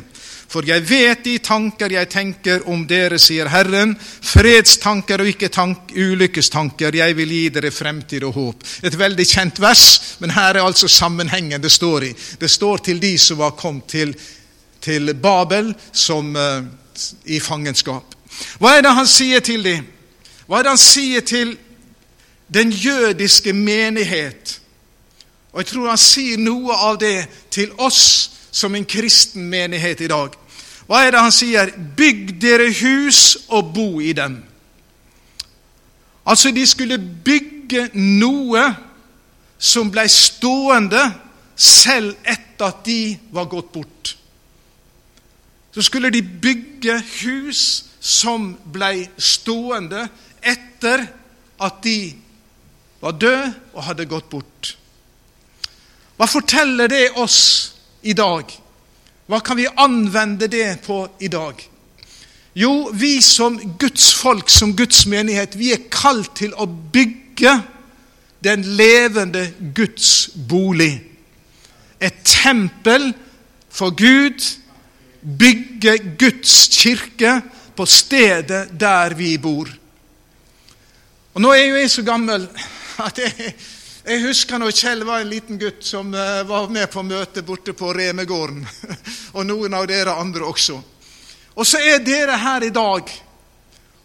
For 0.53 0.61
jeg 0.69 0.83
vet 0.85 1.23
de 1.25 1.33
tanker 1.41 1.95
jeg 1.95 2.09
tenker 2.13 2.67
om 2.69 2.83
dere, 2.87 3.17
sier 3.17 3.49
Herren, 3.49 3.95
fredstanker 3.97 5.23
og 5.23 5.31
ikke 5.31 5.49
tank, 5.49 5.95
ulykkestanker. 5.97 6.93
Jeg 6.93 7.17
vil 7.17 7.33
gi 7.33 7.41
dere 7.55 7.71
fremtid 7.73 8.27
og 8.29 8.37
håp. 8.37 8.67
Et 8.85 8.99
veldig 8.99 9.25
kjent 9.27 9.63
vers, 9.63 9.87
men 10.21 10.35
her 10.37 10.59
er 10.59 10.61
altså 10.61 10.87
sammenhengen 10.87 11.63
det 11.63 11.73
står 11.73 12.05
i. 12.11 12.13
Det 12.39 12.51
står 12.53 12.85
til 12.85 13.01
de 13.01 13.15
som 13.17 13.41
var 13.41 13.57
kommet 13.57 13.89
til, 13.89 14.13
til 14.77 15.15
Babel 15.17 15.73
som, 15.89 16.35
uh, 16.37 16.61
i 17.25 17.41
fangenskap. 17.41 18.13
Hva 18.61 18.77
er 18.77 18.85
det 18.85 18.93
han 18.93 19.09
sier 19.09 19.41
til 19.41 19.65
dem? 19.65 19.89
Hva 20.53 20.59
er 20.59 20.67
det 20.67 20.71
han 20.75 20.77
sier 20.77 21.23
til 21.25 21.55
den 22.53 22.69
jødiske 22.69 23.53
menighet? 23.57 24.59
Og 25.49 25.63
jeg 25.63 25.65
tror 25.71 25.87
han 25.89 25.97
sier 25.97 26.37
noe 26.37 26.75
av 26.77 26.99
det 27.01 27.23
til 27.49 27.71
oss 27.81 28.03
som 28.53 28.75
en 28.77 28.85
kristen 28.85 29.47
menighet 29.49 30.03
i 30.05 30.09
dag. 30.11 30.35
Hva 30.85 30.99
er 31.01 31.15
det 31.15 31.23
han 31.25 31.33
sier? 31.33 31.71
Bygg 31.97 32.35
dere 32.37 32.67
hus 32.69 33.47
og 33.49 33.71
bo 33.73 33.97
i 33.97 34.11
dem. 34.13 34.35
Altså, 36.21 36.51
de 36.53 36.67
skulle 36.69 36.99
bygge 37.01 37.87
noe 37.97 38.67
som 39.57 39.89
ble 39.89 40.05
stående 40.05 41.01
selv 41.57 42.13
etter 42.21 42.67
at 42.67 42.85
de 42.85 43.15
var 43.33 43.49
gått 43.49 43.71
bort. 43.73 44.13
Så 45.73 45.81
skulle 45.89 46.13
de 46.13 46.21
bygge 46.21 46.99
hus 47.23 47.63
som 47.97 48.51
ble 48.69 49.07
stående 49.17 50.05
etter 50.43 51.05
at 51.63 51.83
de 51.83 52.13
var 53.03 53.17
døde 53.19 53.51
og 53.73 53.83
hadde 53.89 54.07
gått 54.09 54.29
bort. 54.31 54.73
Hva 56.17 56.27
forteller 56.29 56.91
det 56.91 57.05
oss 57.19 57.39
i 58.03 58.13
dag? 58.15 58.47
Hva 59.27 59.39
kan 59.43 59.57
vi 59.57 59.67
anvende 59.67 60.47
det 60.51 60.83
på 60.85 61.05
i 61.19 61.29
dag? 61.31 61.57
Jo, 62.53 62.91
vi 62.93 63.17
som 63.21 63.57
Guds 63.81 64.11
folk, 64.13 64.49
som 64.49 64.75
Guds 64.77 65.05
menighet, 65.09 65.55
vi 65.57 65.71
er 65.73 65.87
kalt 65.91 66.35
til 66.37 66.53
å 66.53 66.67
bygge 66.67 67.55
den 68.45 68.65
levende 68.77 69.47
Guds 69.73 70.29
bolig. 70.35 70.93
Et 71.99 72.19
tempel 72.27 73.13
for 73.73 73.95
Gud. 73.97 74.43
Bygge 75.23 75.97
Guds 76.19 76.67
kirke 76.75 77.39
på 77.75 77.87
stedet 77.89 78.67
der 78.79 79.15
vi 79.17 79.37
bor. 79.41 79.71
Og 81.33 81.41
Nå 81.41 81.49
er 81.49 81.63
jo 81.65 81.77
jeg 81.79 81.89
så 81.89 82.03
gammel 82.05 82.43
at 83.01 83.17
jeg, 83.17 83.53
jeg 84.05 84.21
husker 84.21 84.59
når 84.61 84.73
Kjell 84.77 84.99
var 85.07 85.23
en 85.23 85.31
liten 85.31 85.57
gutt 85.57 85.81
som 85.81 86.11
uh, 86.13 86.43
var 86.45 86.67
med 86.69 86.85
på 86.93 87.01
møtet 87.01 87.45
borte 87.47 87.73
på 87.73 87.89
Remegården. 87.97 88.59
og 89.35 89.47
noen 89.49 89.73
av 89.73 89.87
dere 89.89 90.13
andre 90.21 90.45
også. 90.45 90.75
Og 91.57 91.65
så 91.65 91.81
er 91.81 92.03
dere 92.05 92.37
her 92.37 92.67
i 92.67 92.69
dag. 92.73 93.09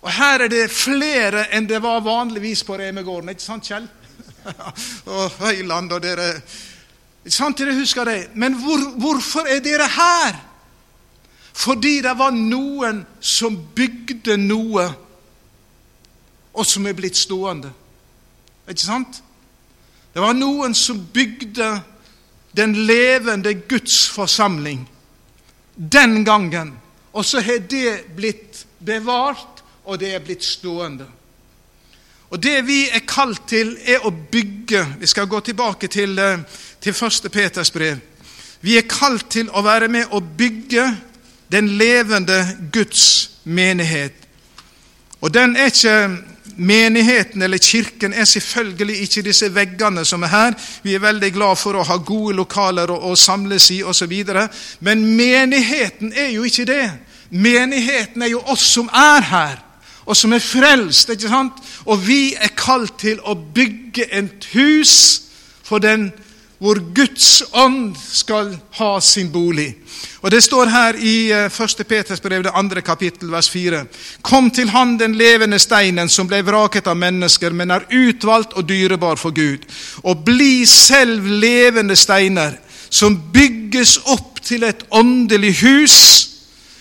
Og 0.01 0.09
her 0.15 0.47
er 0.47 0.53
det 0.55 0.71
flere 0.73 1.43
enn 1.53 1.69
det 1.69 1.83
var 1.85 2.01
vanligvis 2.07 2.63
på 2.65 2.79
Remegården. 2.81 3.35
Ikke 3.35 3.45
sant, 3.45 3.69
Kjell? 3.69 3.85
og 5.13 5.37
Høyland 5.43 5.93
og 5.93 6.01
dere 6.01 6.31
Ikke 7.27 7.35
sant, 7.35 7.61
dere 7.61 7.77
husker 7.77 8.09
det? 8.09 8.23
Men 8.41 8.57
hvor, 8.63 8.87
hvorfor 8.97 9.51
er 9.53 9.61
dere 9.61 9.91
her? 9.99 10.39
Fordi 11.53 11.99
det 12.07 12.17
var 12.17 12.33
noen 12.33 13.03
som 13.21 13.61
bygde 13.77 14.39
noe, 14.41 14.87
og 16.59 16.67
som 16.67 16.87
er 16.87 16.97
blitt 16.99 17.17
stående. 17.17 17.71
Ikke 18.69 18.83
sant? 18.83 19.23
Det 20.13 20.23
var 20.23 20.35
noen 20.35 20.75
som 20.75 20.99
bygde 21.15 21.69
den 22.57 22.75
levende 22.89 23.55
Guds 23.69 24.09
forsamling 24.11 24.83
den 25.79 26.25
gangen. 26.25 26.75
Og 27.13 27.25
så 27.25 27.41
har 27.41 27.63
det 27.71 28.17
blitt 28.17 28.65
bevart, 28.79 29.63
og 29.85 30.01
det 30.01 30.13
er 30.15 30.25
blitt 30.25 30.45
stående. 30.45 31.07
Og 32.31 32.43
Det 32.43 32.67
vi 32.67 32.89
er 32.93 33.07
kalt 33.09 33.47
til, 33.49 33.77
er 33.87 34.05
å 34.05 34.11
bygge. 34.11 34.85
Vi 35.01 35.07
skal 35.07 35.27
gå 35.27 35.41
tilbake 35.41 35.89
til, 35.89 36.19
eh, 36.19 36.39
til 36.81 36.93
1. 36.93 37.33
Peters 37.33 37.71
brev. 37.71 37.97
Vi 38.61 38.77
er 38.77 38.83
kalt 38.83 39.31
til 39.31 39.49
å 39.49 39.63
være 39.63 39.89
med 39.89 40.07
å 40.11 40.21
bygge 40.21 40.97
den 41.53 41.69
levende 41.69 42.59
Guds 42.73 43.31
menighet. 43.45 44.13
Og 45.21 45.35
den 45.35 45.57
er 45.57 45.65
ikke 45.65 46.19
Menigheten 46.59 47.43
eller 47.43 47.59
kirken 47.59 48.13
er 48.13 48.25
selvfølgelig 48.25 49.01
ikke 49.03 49.23
disse 49.23 49.55
veggene 49.55 50.05
som 50.05 50.23
er 50.23 50.33
her. 50.33 50.55
Vi 50.83 50.95
er 50.95 51.05
veldig 51.05 51.31
glad 51.33 51.57
for 51.57 51.79
å 51.79 51.85
ha 51.87 51.97
gode 52.03 52.35
lokaler 52.35 52.91
å, 52.91 52.97
å 53.11 53.15
samles 53.15 53.71
i 53.71 53.83
osv. 53.87 54.15
Men 54.81 55.05
menigheten 55.17 56.13
er 56.17 56.33
jo 56.35 56.43
ikke 56.49 56.67
det. 56.67 56.89
Menigheten 57.31 58.23
er 58.23 58.33
jo 58.33 58.43
oss 58.51 58.65
som 58.75 58.89
er 58.91 59.23
her, 59.31 59.57
og 60.03 60.17
som 60.17 60.33
er 60.33 60.43
frelst. 60.43 61.11
ikke 61.15 61.31
sant? 61.31 61.63
Og 61.87 62.03
vi 62.07 62.35
er 62.35 62.55
kalt 62.57 62.99
til 62.99 63.21
å 63.23 63.37
bygge 63.37 64.09
et 64.11 64.49
hus 64.55 64.95
for 65.63 65.79
den 65.79 66.11
hvor 66.59 66.81
Guds 66.95 67.43
ånd 67.53 67.97
skal 67.97 68.57
ha 68.79 69.01
sin 69.01 69.31
bolig. 69.33 69.75
Og 70.21 70.31
Det 70.31 70.43
står 70.43 70.67
her 70.67 70.97
i 70.99 71.31
1. 71.31 71.81
Eh, 71.81 71.87
Peters 71.87 72.21
brev, 72.21 72.43
det 72.43 72.55
andre 72.55 72.83
kapittel, 72.83 73.31
vers 73.31 73.51
4. 73.51 73.85
Kom 74.23 74.51
til 74.51 74.71
Han 74.71 74.99
den 74.99 75.15
levende 75.15 75.59
steinen, 75.59 76.09
som 76.09 76.27
ble 76.27 76.43
vraket 76.43 76.87
av 76.87 76.97
mennesker, 76.97 77.51
men 77.51 77.71
er 77.71 77.87
utvalgt 77.91 78.53
og 78.53 78.69
dyrebar 78.69 79.17
for 79.17 79.31
Gud. 79.31 79.67
Og 80.03 80.25
bli 80.25 80.67
selv 80.67 81.23
levende 81.23 81.97
steiner, 81.97 82.59
som 82.91 83.17
bygges 83.33 83.99
opp 84.07 84.41
til 84.43 84.65
et 84.65 84.83
åndelig 84.91 85.61
hus. 85.63 86.29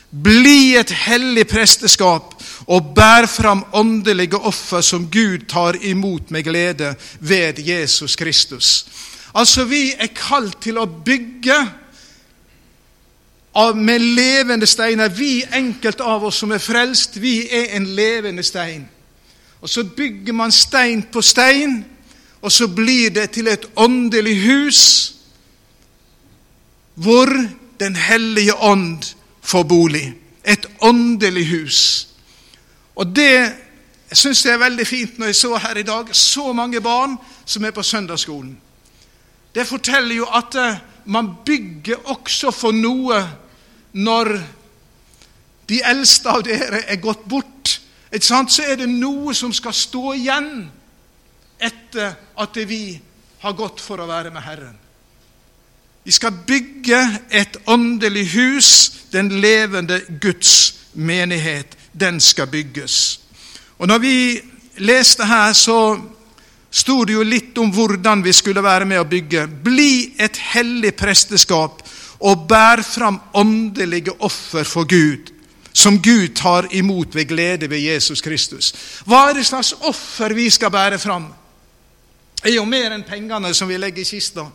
Bli 0.09 0.75
et 0.79 0.89
hellig 0.89 1.47
presteskap 1.47 2.33
og 2.67 2.93
bær 2.95 3.27
fram 3.27 3.65
åndelige 3.73 4.39
offer 4.39 4.81
som 4.81 5.09
Gud 5.11 5.45
tar 5.51 5.77
imot 5.83 6.31
med 6.31 6.43
glede 6.43 6.95
ved 7.19 7.59
Jesus 7.59 8.15
Kristus. 8.15 8.85
Altså, 9.33 9.65
vi 9.65 9.93
er 9.99 10.07
kalt 10.15 10.61
til 10.61 10.77
å 10.77 10.85
bygge 10.85 11.57
med 13.75 13.99
levende 13.99 14.65
steiner. 14.65 15.09
Vi, 15.09 15.43
enkelte 15.53 16.03
av 16.03 16.23
oss 16.23 16.43
som 16.43 16.51
er 16.53 16.61
frelst, 16.61 17.17
vi 17.21 17.47
er 17.49 17.75
en 17.77 17.85
levende 17.97 18.43
stein. 18.43 18.87
Og 19.61 19.69
så 19.69 19.83
bygger 19.83 20.33
man 20.33 20.51
stein 20.51 21.03
på 21.11 21.21
stein, 21.21 21.85
og 22.41 22.51
så 22.51 22.67
blir 22.67 23.09
det 23.09 23.31
til 23.31 23.47
et 23.47 23.65
åndelig 23.75 24.41
hus 24.45 25.13
hvor 26.97 27.29
Den 27.77 27.95
hellige 27.95 28.55
ånd 28.55 29.03
får 29.41 29.63
bolig. 29.63 30.13
Et 30.43 30.65
åndelig 30.81 31.47
hus. 31.47 32.07
Og 32.95 33.15
det 33.15 33.53
syns 34.11 34.45
jeg 34.45 34.53
er 34.53 34.63
veldig 34.63 34.87
fint 34.87 35.19
når 35.19 35.29
jeg 35.29 35.35
så 35.35 35.57
her 35.61 35.77
i 35.77 35.83
dag 35.85 36.09
så 36.15 36.53
mange 36.53 36.81
barn 36.81 37.13
som 37.45 37.65
er 37.65 37.71
på 37.71 37.83
søndagsskolen. 37.83 38.57
Det 39.57 39.65
forteller 39.65 40.19
jo 40.19 40.27
at 40.37 40.55
eh, 40.55 40.77
man 41.09 41.31
bygger 41.45 42.03
også 42.13 42.51
for 42.53 42.75
noe 42.77 43.17
når 43.97 44.29
de 45.69 45.79
eldste 45.81 46.29
av 46.29 46.43
dere 46.45 46.83
er 46.85 46.99
gått 47.01 47.23
bort. 47.25 47.79
Så 48.21 48.63
er 48.63 48.77
det 48.77 48.87
noe 48.89 49.33
som 49.35 49.49
skal 49.53 49.73
stå 49.73 50.13
igjen 50.13 50.51
etter 51.57 52.13
at 52.37 52.59
vi 52.69 52.99
har 53.41 53.55
gått 53.57 53.81
for 53.81 53.97
å 53.97 54.05
være 54.07 54.29
med 54.31 54.45
Herren. 54.45 54.77
Vi 56.05 56.13
skal 56.13 56.37
bygge 56.47 56.99
et 57.29 57.57
åndelig 57.65 58.27
hus, 58.35 58.69
den 59.11 59.41
levende 59.41 59.99
Guds 60.21 60.53
menighet. 60.93 61.73
Den 61.97 62.21
skal 62.21 62.47
bygges. 62.47 63.19
Og 63.77 63.87
Når 63.87 63.99
vi 64.05 64.41
leste 64.77 65.25
her, 65.25 65.53
så 65.53 65.97
sto 66.77 67.05
det 67.05 67.15
jo 67.15 67.23
litt 67.25 67.57
om 67.57 67.71
hvordan 67.73 68.21
vi 68.25 68.33
skulle 68.35 68.61
være 68.61 68.85
med 68.85 69.01
å 69.01 69.07
bygge. 69.09 69.47
Bli 69.47 70.13
et 70.21 70.37
hellig 70.53 70.93
presteskap 70.97 71.81
og 72.19 72.45
bær 72.49 72.83
fram 72.85 73.19
åndelige 73.37 74.13
offer 74.25 74.67
for 74.67 74.85
Gud, 74.89 75.31
som 75.73 75.97
Gud 76.01 76.35
tar 76.37 76.69
imot 76.77 77.15
ved 77.15 77.29
glede 77.29 77.69
ved 77.69 77.81
Jesus 77.81 78.21
Kristus. 78.21 78.73
Hva 79.05 79.27
er 79.29 79.39
det 79.39 79.47
slags 79.49 79.73
offer 79.89 80.33
vi 80.37 80.49
skal 80.53 80.73
bære 80.73 81.01
fram? 81.01 81.27
Det 82.37 82.51
er 82.51 82.59
jo 82.59 82.69
mer 82.69 82.93
enn 82.93 83.05
pengene 83.05 83.53
som 83.57 83.69
vi 83.69 83.77
legger 83.81 84.05
i 84.05 84.09
kista. 84.09 84.45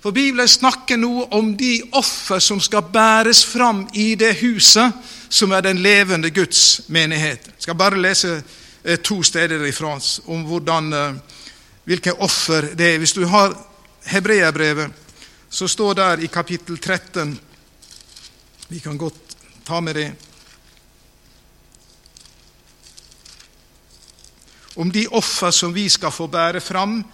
For 0.00 0.16
Bibelen 0.16 0.48
snakker 0.48 0.96
noe 0.96 1.26
om 1.36 1.52
de 1.56 1.74
offer 1.96 2.40
som 2.40 2.60
skal 2.60 2.86
bæres 2.92 3.42
fram 3.44 3.86
i 3.92 4.14
det 4.16 4.38
huset 4.40 4.96
som 5.28 5.52
er 5.52 5.64
den 5.64 5.82
levende 5.84 6.30
Guds 6.32 6.80
menighet. 6.88 7.48
Jeg 7.52 7.66
skal 7.68 7.76
bare 7.76 8.00
lese 8.00 8.38
to 9.04 9.22
steder 9.22 9.64
ifra 9.66 10.00
om 10.26 10.42
hvordan, 10.42 10.92
eh, 10.92 11.14
hvilke 11.84 12.14
offer 12.14 12.74
det 12.74 12.94
er. 12.94 12.98
Hvis 12.98 13.12
du 13.12 13.26
har 13.26 13.54
Hebreabrevet, 14.04 14.90
så 15.50 15.68
står 15.68 15.94
der 15.94 16.18
i 16.18 16.26
kapittel 16.26 16.78
13 16.78 17.40
Vi 18.68 18.78
kan 18.78 18.98
godt 18.98 19.14
ta 19.66 19.80
med 19.80 19.94
det. 19.94 20.12
Om 24.76 24.90
de 24.90 25.06
offer 25.10 25.50
som 25.50 25.74
vi 25.74 25.88
skal 25.88 26.10
få 26.10 26.26
bære 26.26 26.60
fram 26.60 27.04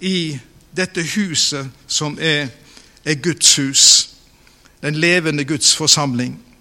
i 0.00 0.38
dette 0.76 1.02
huset 1.16 1.70
som 1.86 2.18
er, 2.20 2.48
er 3.04 3.14
Guds 3.14 3.56
hus, 3.56 4.08
den 4.82 4.94
levende 4.94 5.44
Guds 5.44 5.76
forsamling. 5.76 6.51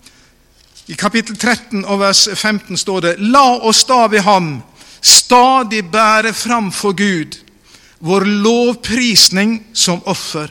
I 0.92 0.96
kapittel 1.00 1.38
13 1.38 1.86
og 1.86 2.02
vers 2.02 2.26
15 2.36 2.78
står 2.78 3.02
det:" 3.02 3.16
La 3.32 3.46
oss 3.64 3.86
da 3.88 4.08
ved 4.12 4.26
ham 4.28 4.62
stadig 5.02 5.86
bære 5.92 6.34
fram 6.34 6.72
for 6.72 6.92
Gud 6.92 7.38
vår 8.02 8.26
lovprisning 8.26 9.64
som 9.74 10.02
offer, 10.06 10.50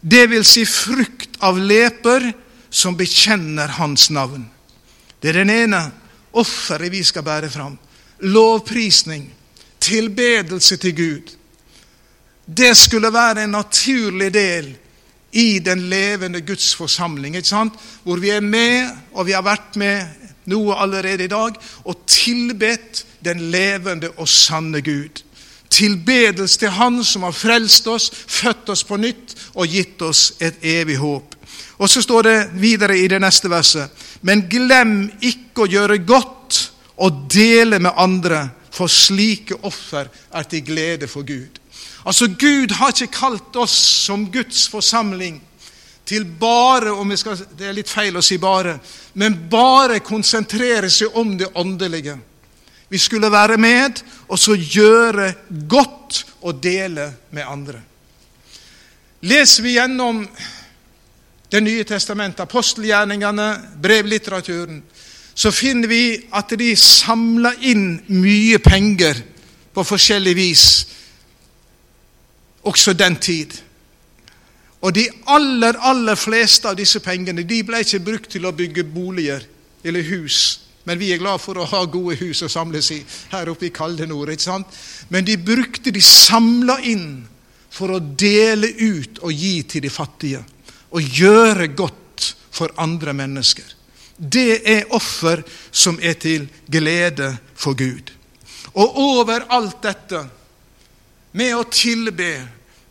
det 0.00 0.26
vil 0.30 0.44
si 0.46 0.64
frukt 0.66 1.36
av 1.42 1.58
leper 1.58 2.30
som 2.70 2.96
bekjenner 2.96 3.68
Hans 3.78 4.10
navn. 4.10 4.46
Det 5.20 5.32
er 5.32 5.40
den 5.40 5.50
ene 5.50 5.80
offeret 6.38 6.92
vi 6.92 7.02
skal 7.04 7.26
bære 7.26 7.50
fram. 7.50 7.74
Lovprisning, 8.20 9.26
tilbedelse 9.80 10.76
til 10.76 10.94
Gud. 10.94 11.34
Det 12.46 12.76
skulle 12.76 13.10
være 13.12 13.44
en 13.44 13.56
naturlig 13.58 14.30
del 14.34 14.70
i 15.32 15.58
den 15.58 15.88
levende 15.90 16.40
Guds 16.40 16.74
forsamling, 16.74 17.36
ikke 17.36 17.48
sant? 17.48 17.74
hvor 18.02 18.16
vi 18.16 18.30
er 18.30 18.40
med, 18.40 18.88
og 19.12 19.26
vi 19.26 19.36
har 19.36 19.44
vært 19.44 19.76
med 19.76 20.28
noe 20.48 20.76
allerede 20.80 21.24
i 21.24 21.30
dag, 21.32 21.56
og 21.84 22.04
tilbedt 22.08 23.04
den 23.24 23.50
levende 23.52 24.10
og 24.16 24.28
sanne 24.28 24.80
Gud. 24.80 25.22
Tilbedelse 25.70 26.58
til 26.58 26.72
Han 26.72 27.02
som 27.04 27.26
har 27.26 27.36
frelst 27.36 27.86
oss, 27.86 28.10
født 28.10 28.70
oss 28.72 28.84
på 28.88 28.96
nytt 28.96 29.34
og 29.54 29.68
gitt 29.68 30.02
oss 30.02 30.32
et 30.40 30.64
evig 30.64 30.96
håp. 30.96 31.34
Og 31.78 31.90
så 31.90 32.02
står 32.02 32.22
det 32.22 32.38
videre 32.58 32.96
i 32.98 33.06
det 33.08 33.20
neste 33.20 33.50
verset.: 33.50 33.90
Men 34.22 34.48
glem 34.50 35.10
ikke 35.20 35.66
å 35.66 35.70
gjøre 35.70 35.98
godt 35.98 36.72
og 36.96 37.28
dele 37.30 37.78
med 37.78 37.92
andre, 37.96 38.48
for 38.70 38.86
slike 38.86 39.60
offer 39.62 40.08
er 40.32 40.42
til 40.42 40.64
glede 40.64 41.06
for 41.08 41.22
Gud. 41.22 41.57
Altså, 42.08 42.26
Gud 42.26 42.72
har 42.72 42.94
ikke 42.94 43.12
kalt 43.12 43.56
oss 43.60 43.74
som 44.06 44.24
Guds 44.32 44.64
forsamling 44.72 45.42
til 46.08 46.24
bare 46.40 46.94
om 46.96 47.10
skal, 47.16 47.36
Det 47.52 47.66
er 47.68 47.76
litt 47.76 47.90
feil 47.90 48.16
å 48.16 48.24
si 48.24 48.38
bare, 48.40 48.78
men 49.20 49.36
bare 49.50 50.00
konsentrere 50.00 50.88
seg 50.90 51.16
om 51.20 51.36
det 51.36 51.50
åndelige. 51.54 52.16
Vi 52.88 52.98
skulle 52.98 53.28
være 53.30 53.58
med 53.60 54.00
og 54.28 54.38
så 54.40 54.56
gjøre 54.56 55.34
godt 55.68 56.24
og 56.40 56.62
dele 56.62 57.10
med 57.30 57.44
andre. 57.44 57.82
Leser 59.20 59.62
vi 59.62 59.76
gjennom 59.76 60.26
Det 61.48 61.62
nye 61.64 61.84
testamentet, 61.84 62.42
apostelgjerningene, 62.44 63.76
brevlitteraturen, 63.80 64.82
så 65.34 65.48
finner 65.50 65.88
vi 65.88 66.28
at 66.28 66.50
de 66.60 66.74
samla 66.76 67.54
inn 67.64 68.02
mye 68.12 68.58
penger 68.60 69.22
på 69.72 69.84
forskjellig 69.88 70.34
vis 70.36 70.64
også 72.68 72.94
den 72.96 73.16
tid. 73.16 73.56
Og 74.84 74.94
de 74.94 75.08
aller, 75.34 75.78
aller 75.82 76.18
fleste 76.18 76.70
av 76.70 76.76
disse 76.78 77.00
pengene 77.02 77.42
de 77.46 77.62
ble 77.66 77.82
ikke 77.82 78.04
brukt 78.04 78.30
til 78.30 78.46
å 78.46 78.54
bygge 78.54 78.86
boliger 78.86 79.46
eller 79.84 80.06
hus. 80.12 80.60
Men 80.86 81.00
vi 81.00 81.10
er 81.12 81.20
glad 81.20 81.42
for 81.42 81.58
å 81.58 81.66
ha 81.68 81.82
gode 81.90 82.16
hus 82.20 82.44
å 82.46 82.50
samles 82.52 82.92
i 82.94 83.00
her 83.32 83.50
oppe 83.50 83.68
i 83.68 83.74
kalde 83.74 84.06
nord. 84.08 84.30
ikke 84.32 84.46
sant? 84.46 84.78
Men 85.10 85.26
de 85.26 85.36
brukte 85.36 85.92
de 85.92 86.00
samla 86.00 86.78
inn 86.88 87.26
for 87.70 87.92
å 87.92 87.98
dele 88.00 88.70
ut 88.78 89.20
og 89.20 89.32
gi 89.34 89.62
til 89.68 89.84
de 89.84 89.90
fattige. 89.92 90.44
Og 90.94 91.02
gjøre 91.02 91.68
godt 91.76 92.30
for 92.50 92.72
andre 92.76 93.12
mennesker. 93.12 93.74
det 94.18 94.62
er 94.66 94.94
offer 94.96 95.44
som 95.70 95.98
er 96.02 96.16
til 96.18 96.48
glede 96.66 97.36
for 97.54 97.78
Gud. 97.78 98.10
Og 98.74 98.98
over 98.98 99.44
alt 99.54 99.78
dette, 99.82 100.24
med 101.32 101.54
å 101.54 101.62
tilbe, 101.70 102.32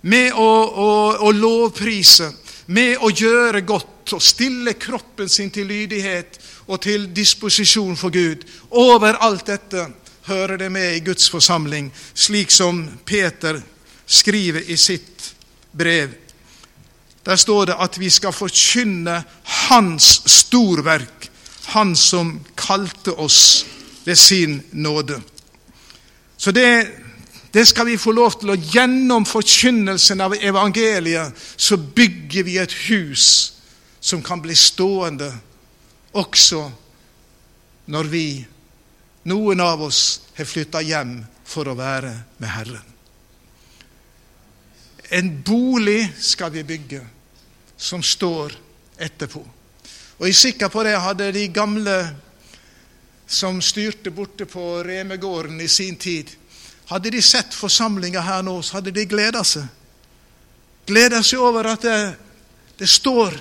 med 0.08 0.34
å, 0.34 0.50
å, 0.64 0.90
å 1.28 1.32
lovprise, 1.36 2.32
med 2.72 2.98
å 3.04 3.12
gjøre 3.12 3.64
godt 3.68 4.16
og 4.16 4.24
stille 4.24 4.74
kroppen 4.80 5.30
sin 5.30 5.52
til 5.52 5.68
lydighet 5.68 6.40
og 6.68 6.82
til 6.84 7.10
disposisjon 7.16 7.98
for 8.00 8.14
Gud, 8.16 8.46
over 8.72 9.20
alt 9.24 9.48
dette 9.52 9.88
hører 10.28 10.60
det 10.60 10.70
med 10.72 10.96
i 10.96 11.04
Guds 11.04 11.30
forsamling, 11.32 11.90
slik 12.14 12.52
som 12.52 12.84
Peter 13.08 13.60
skriver 14.08 14.68
i 14.72 14.78
sitt 14.80 15.34
brev. 15.72 16.14
Der 17.28 17.36
står 17.36 17.72
det 17.72 17.80
at 17.84 18.00
vi 18.00 18.10
skal 18.12 18.36
forkynne 18.36 19.22
Hans 19.68 20.22
storverk, 20.26 21.32
Han 21.76 21.96
som 21.96 22.40
kalte 22.56 23.12
oss 23.12 23.66
ved 24.06 24.16
sin 24.16 24.62
nåde. 24.72 25.20
Så 26.38 26.52
det, 26.52 26.88
det 27.52 27.66
skal 27.66 27.86
vi 27.86 27.98
få 27.98 28.12
lov 28.12 28.40
til. 28.40 28.52
Og 28.54 28.70
gjennom 28.74 29.26
forkynnelsen 29.26 30.22
av 30.22 30.36
evangeliet 30.36 31.38
så 31.56 31.78
bygger 31.78 32.48
vi 32.48 32.58
et 32.62 32.76
hus 32.88 33.54
som 34.00 34.24
kan 34.24 34.42
bli 34.44 34.56
stående 34.56 35.32
også 36.18 36.62
når 37.88 38.12
vi, 38.12 38.28
noen 39.32 39.62
av 39.64 39.82
oss, 39.88 40.22
har 40.36 40.48
flytta 40.48 40.82
hjem 40.84 41.20
for 41.48 41.70
å 41.72 41.78
være 41.78 42.12
med 42.38 42.52
Herren. 42.52 42.94
En 45.10 45.30
bolig 45.44 46.10
skal 46.20 46.52
vi 46.52 46.66
bygge 46.68 47.00
som 47.78 48.04
står 48.04 48.58
etterpå. 49.00 49.40
Og 50.18 50.26
jeg 50.26 50.34
er 50.34 50.40
sikker 50.42 50.72
på 50.74 50.84
det 50.84 50.98
hadde 51.00 51.30
de 51.32 51.46
gamle 51.54 51.96
som 53.28 53.62
styrte 53.64 54.12
borte 54.12 54.48
på 54.50 54.82
Remegården 54.84 55.62
i 55.62 55.68
sin 55.72 55.96
tid, 55.96 56.32
hadde 56.88 57.12
de 57.12 57.22
sett 57.22 57.54
forsamlinga 57.54 58.22
her 58.24 58.44
nå, 58.44 58.62
så 58.62 58.78
hadde 58.78 58.94
de 58.96 59.06
gleda 59.10 59.44
seg. 59.44 59.66
Gleda 60.88 61.20
seg 61.24 61.44
over 61.44 61.68
at 61.74 61.84
det, 61.84 61.98
det 62.80 62.88
står, 62.88 63.36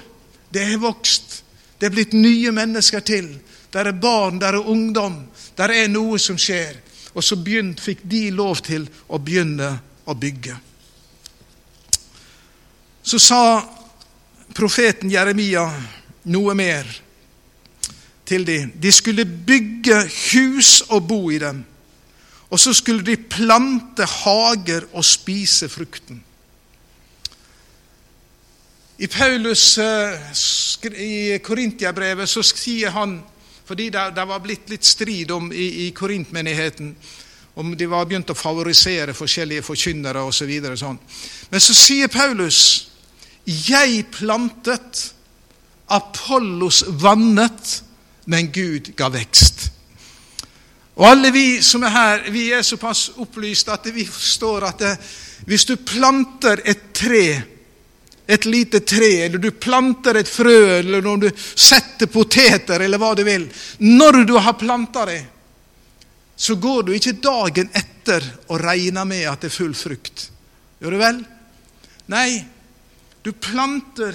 det 0.50 0.64
har 0.66 0.82
vokst, 0.82 1.42
det 1.78 1.87
er 1.87 1.94
blitt 1.94 2.16
nye 2.16 2.50
mennesker 2.54 3.04
til. 3.06 3.28
Der 3.70 3.90
er 3.90 3.98
barn, 4.00 4.40
der 4.40 4.56
er 4.56 4.70
ungdom, 4.70 5.20
der 5.56 5.74
er 5.74 5.88
noe 5.92 6.18
som 6.18 6.38
skjer. 6.40 6.80
Og 7.16 7.24
så 7.24 7.38
begynt, 7.40 7.80
fikk 7.80 8.02
de 8.04 8.28
lov 8.35 8.61
til 8.66 8.88
å 9.09 9.20
begynne 9.22 9.70
å 10.04 10.14
bygge. 10.16 10.56
Så 13.06 13.20
sa 13.22 13.40
profeten 14.56 15.12
Jeremia 15.12 15.64
noe 16.32 16.54
mer 16.59 16.88
til 18.26 18.44
dem. 18.44 18.72
De 18.74 18.92
skulle 18.92 19.24
bygge 19.24 20.02
hus 20.32 20.80
og 20.88 21.06
bo 21.09 21.20
i 21.30 21.38
dem. 21.38 21.62
Og 22.57 22.61
så 22.61 22.73
skulle 22.73 23.05
de 23.05 23.19
plante 23.21 24.07
hager 24.09 24.87
og 24.97 25.05
spise 25.05 25.69
frukten. 25.69 26.23
I 28.97 29.07
Paulus 29.12 29.64
eh, 29.79 30.31
i 31.05 31.37
Korintiabrevet 31.45 32.31
så 32.33 32.40
sier 32.40 32.97
han 32.97 33.19
fordi 33.66 33.90
det, 33.92 34.25
var 34.31 34.40
blitt 34.40 34.73
litt 34.73 34.88
strid 34.88 35.35
om 35.37 35.51
i, 35.53 35.66
i 35.85 35.90
Korintmenigheten 35.92 36.95
om 37.61 37.77
de 37.77 37.90
var 37.92 38.09
begynt 38.09 38.33
å 38.33 38.38
favorisere 38.38 39.12
forskjellige 39.12 39.66
forkynnere 39.66 40.25
osv. 40.25 40.38
Så 40.38 40.49
videre, 40.49 40.81
sånn. 40.81 40.97
Men 41.53 41.61
så 41.61 41.77
sier 41.77 42.09
Paulus 42.09 42.88
'Jeg 43.45 44.07
plantet, 44.16 45.12
Apollos 45.92 46.85
vannet, 46.88 47.83
men 48.25 48.49
Gud 48.49 48.95
ga 48.97 49.12
vekst'. 49.12 49.76
Og 50.96 51.04
alle 51.09 51.30
vi 51.30 51.62
som 51.62 51.85
er 51.85 51.92
her, 51.92 52.30
vi 52.32 52.46
er 52.56 52.64
såpass 52.64 53.11
opplyst 53.20 53.68
at 53.68 53.90
vi 53.92 54.06
forstår 54.09 54.64
at 54.70 54.78
det, 54.80 54.94
hvis 55.46 55.66
du 55.68 55.76
planter 55.76 56.62
et 56.64 56.88
tre 56.96 57.26
et 58.26 58.44
lite 58.44 58.80
tre, 58.80 59.22
eller 59.26 59.38
du 59.38 59.50
planter 59.50 60.18
et 60.18 60.28
frø, 60.28 60.78
eller 60.78 61.02
når 61.02 61.16
du 61.16 61.28
setter 61.54 62.11
poteter, 62.11 62.82
eller 62.82 62.98
hva 62.98 63.12
du 63.14 63.22
vil 63.26 63.46
Når 63.78 64.24
du 64.26 64.35
har 64.38 64.59
planta 64.59 65.04
det, 65.06 65.20
så 66.37 66.56
går 66.61 66.82
du 66.82 66.92
ikke 66.96 67.16
dagen 67.22 67.70
etter 67.72 68.24
og 68.48 68.61
regner 68.61 69.06
med 69.09 69.24
at 69.30 69.40
det 69.40 69.48
er 69.52 69.56
full 69.56 69.74
frukt. 69.78 70.26
Gjør 70.82 70.96
du 70.96 70.98
vel? 71.00 71.20
Nei, 72.12 72.30
du 73.22 73.32
planter. 73.32 74.12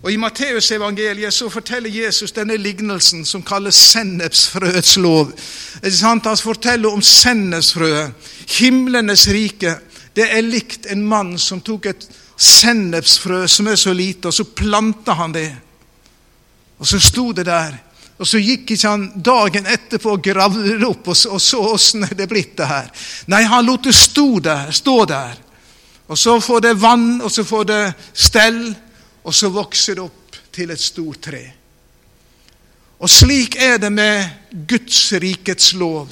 Og 0.00 0.12
I 0.12 0.16
Matteusevangeliet 0.16 1.34
så 1.34 1.50
forteller 1.52 1.92
Jesus 1.92 2.32
denne 2.32 2.56
lignelsen 2.56 3.26
som 3.28 3.42
kalles 3.44 3.76
sennepsfrøets 3.92 4.96
lov. 4.96 5.34
Han 6.02 6.22
forteller 6.24 6.88
om 6.88 7.02
sennepsfrøet. 7.04 8.14
Himlenes 8.48 9.26
rike. 9.28 9.76
Det 10.16 10.24
er 10.24 10.42
likt 10.42 10.88
en 10.88 11.04
mann 11.06 11.36
som 11.38 11.60
tok 11.60 11.90
et 11.92 12.08
sennepsfrø 12.40 13.44
som 13.48 13.68
er 13.68 13.76
så 13.76 13.92
lite, 13.92 14.28
og 14.28 14.34
så 14.34 14.44
planta 14.44 15.12
han 15.20 15.36
det. 15.36 15.50
Og 16.80 16.88
så 16.88 17.00
sto 17.00 17.32
det 17.36 17.44
der. 17.46 17.76
Og 18.20 18.28
så 18.28 18.40
gikk 18.40 18.72
ikke 18.72 18.88
han 18.88 19.06
dagen 19.16 19.68
etterpå 19.68 20.16
og 20.16 20.24
gravde 20.24 20.64
det 20.64 20.84
opp 20.84 21.08
og 21.12 21.16
så, 21.16 21.60
åssen 21.60 22.04
det 22.16 22.28
blitt 22.28 22.56
det 22.56 22.68
her. 22.68 22.90
Nei, 23.32 23.44
han 23.48 23.64
lot 23.64 23.84
det 23.84 23.94
stå 23.96 24.28
der, 24.44 24.72
stå 24.72 24.96
der. 25.08 25.38
Og 26.08 26.18
så 26.18 26.40
får 26.40 26.60
det 26.64 26.78
vann, 26.80 27.20
og 27.20 27.30
så 27.32 27.44
får 27.44 27.68
det 27.68 27.82
stell, 28.12 28.64
og 29.24 29.34
så 29.34 29.50
vokser 29.52 29.98
det 29.98 30.04
opp 30.04 30.36
til 30.52 30.72
et 30.72 30.80
stort 30.80 31.22
tre. 31.28 31.42
Og 33.00 33.08
slik 33.08 33.56
er 33.56 33.78
det 33.80 33.92
med 33.92 34.64
Guds 34.68 35.12
rikets 35.12 35.72
lov. 35.74 36.08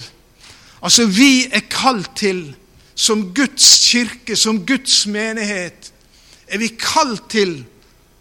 Altså, 0.82 1.06
vi 1.06 1.48
er 1.52 1.66
kalt 1.70 2.14
til, 2.16 2.54
som 2.94 3.28
Guds 3.34 3.66
kirke, 3.90 4.36
som 4.36 4.62
Guds 4.66 5.06
menighet, 5.06 5.92
er 6.48 6.58
vi 6.58 6.70
kalt 6.80 7.28
til 7.30 7.58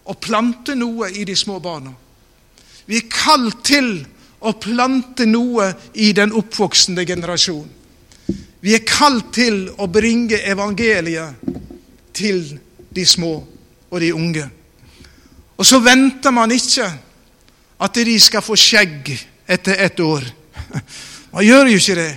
å 0.07 0.15
plante 0.19 0.75
noe 0.75 1.09
i 1.15 1.23
de 1.27 1.35
små 1.35 1.59
barna. 1.63 1.93
Vi 2.87 2.99
er 2.99 3.09
kalt 3.11 3.63
til 3.67 4.05
å 4.39 4.53
plante 4.59 5.25
noe 5.27 5.71
i 5.95 6.11
den 6.15 6.33
oppvoksende 6.35 7.05
generasjon. 7.07 7.67
Vi 8.61 8.73
er 8.75 8.85
kalt 8.87 9.31
til 9.37 9.67
å 9.77 9.87
bringe 9.91 10.39
evangeliet 10.43 11.43
til 12.17 12.41
de 12.89 13.05
små 13.05 13.33
og 13.89 13.99
de 14.01 14.11
unge. 14.15 14.47
Og 15.57 15.65
så 15.65 15.79
venter 15.79 16.31
man 16.31 16.51
ikke 16.51 16.87
at 17.81 17.99
de 18.05 18.19
skal 18.21 18.45
få 18.45 18.57
skjegg 18.57 19.11
etter 19.47 19.77
ett 19.85 19.99
år. 19.99 20.25
Man 21.33 21.45
gjør 21.45 21.69
jo 21.71 21.77
ikke 21.81 21.97
det. 21.97 22.13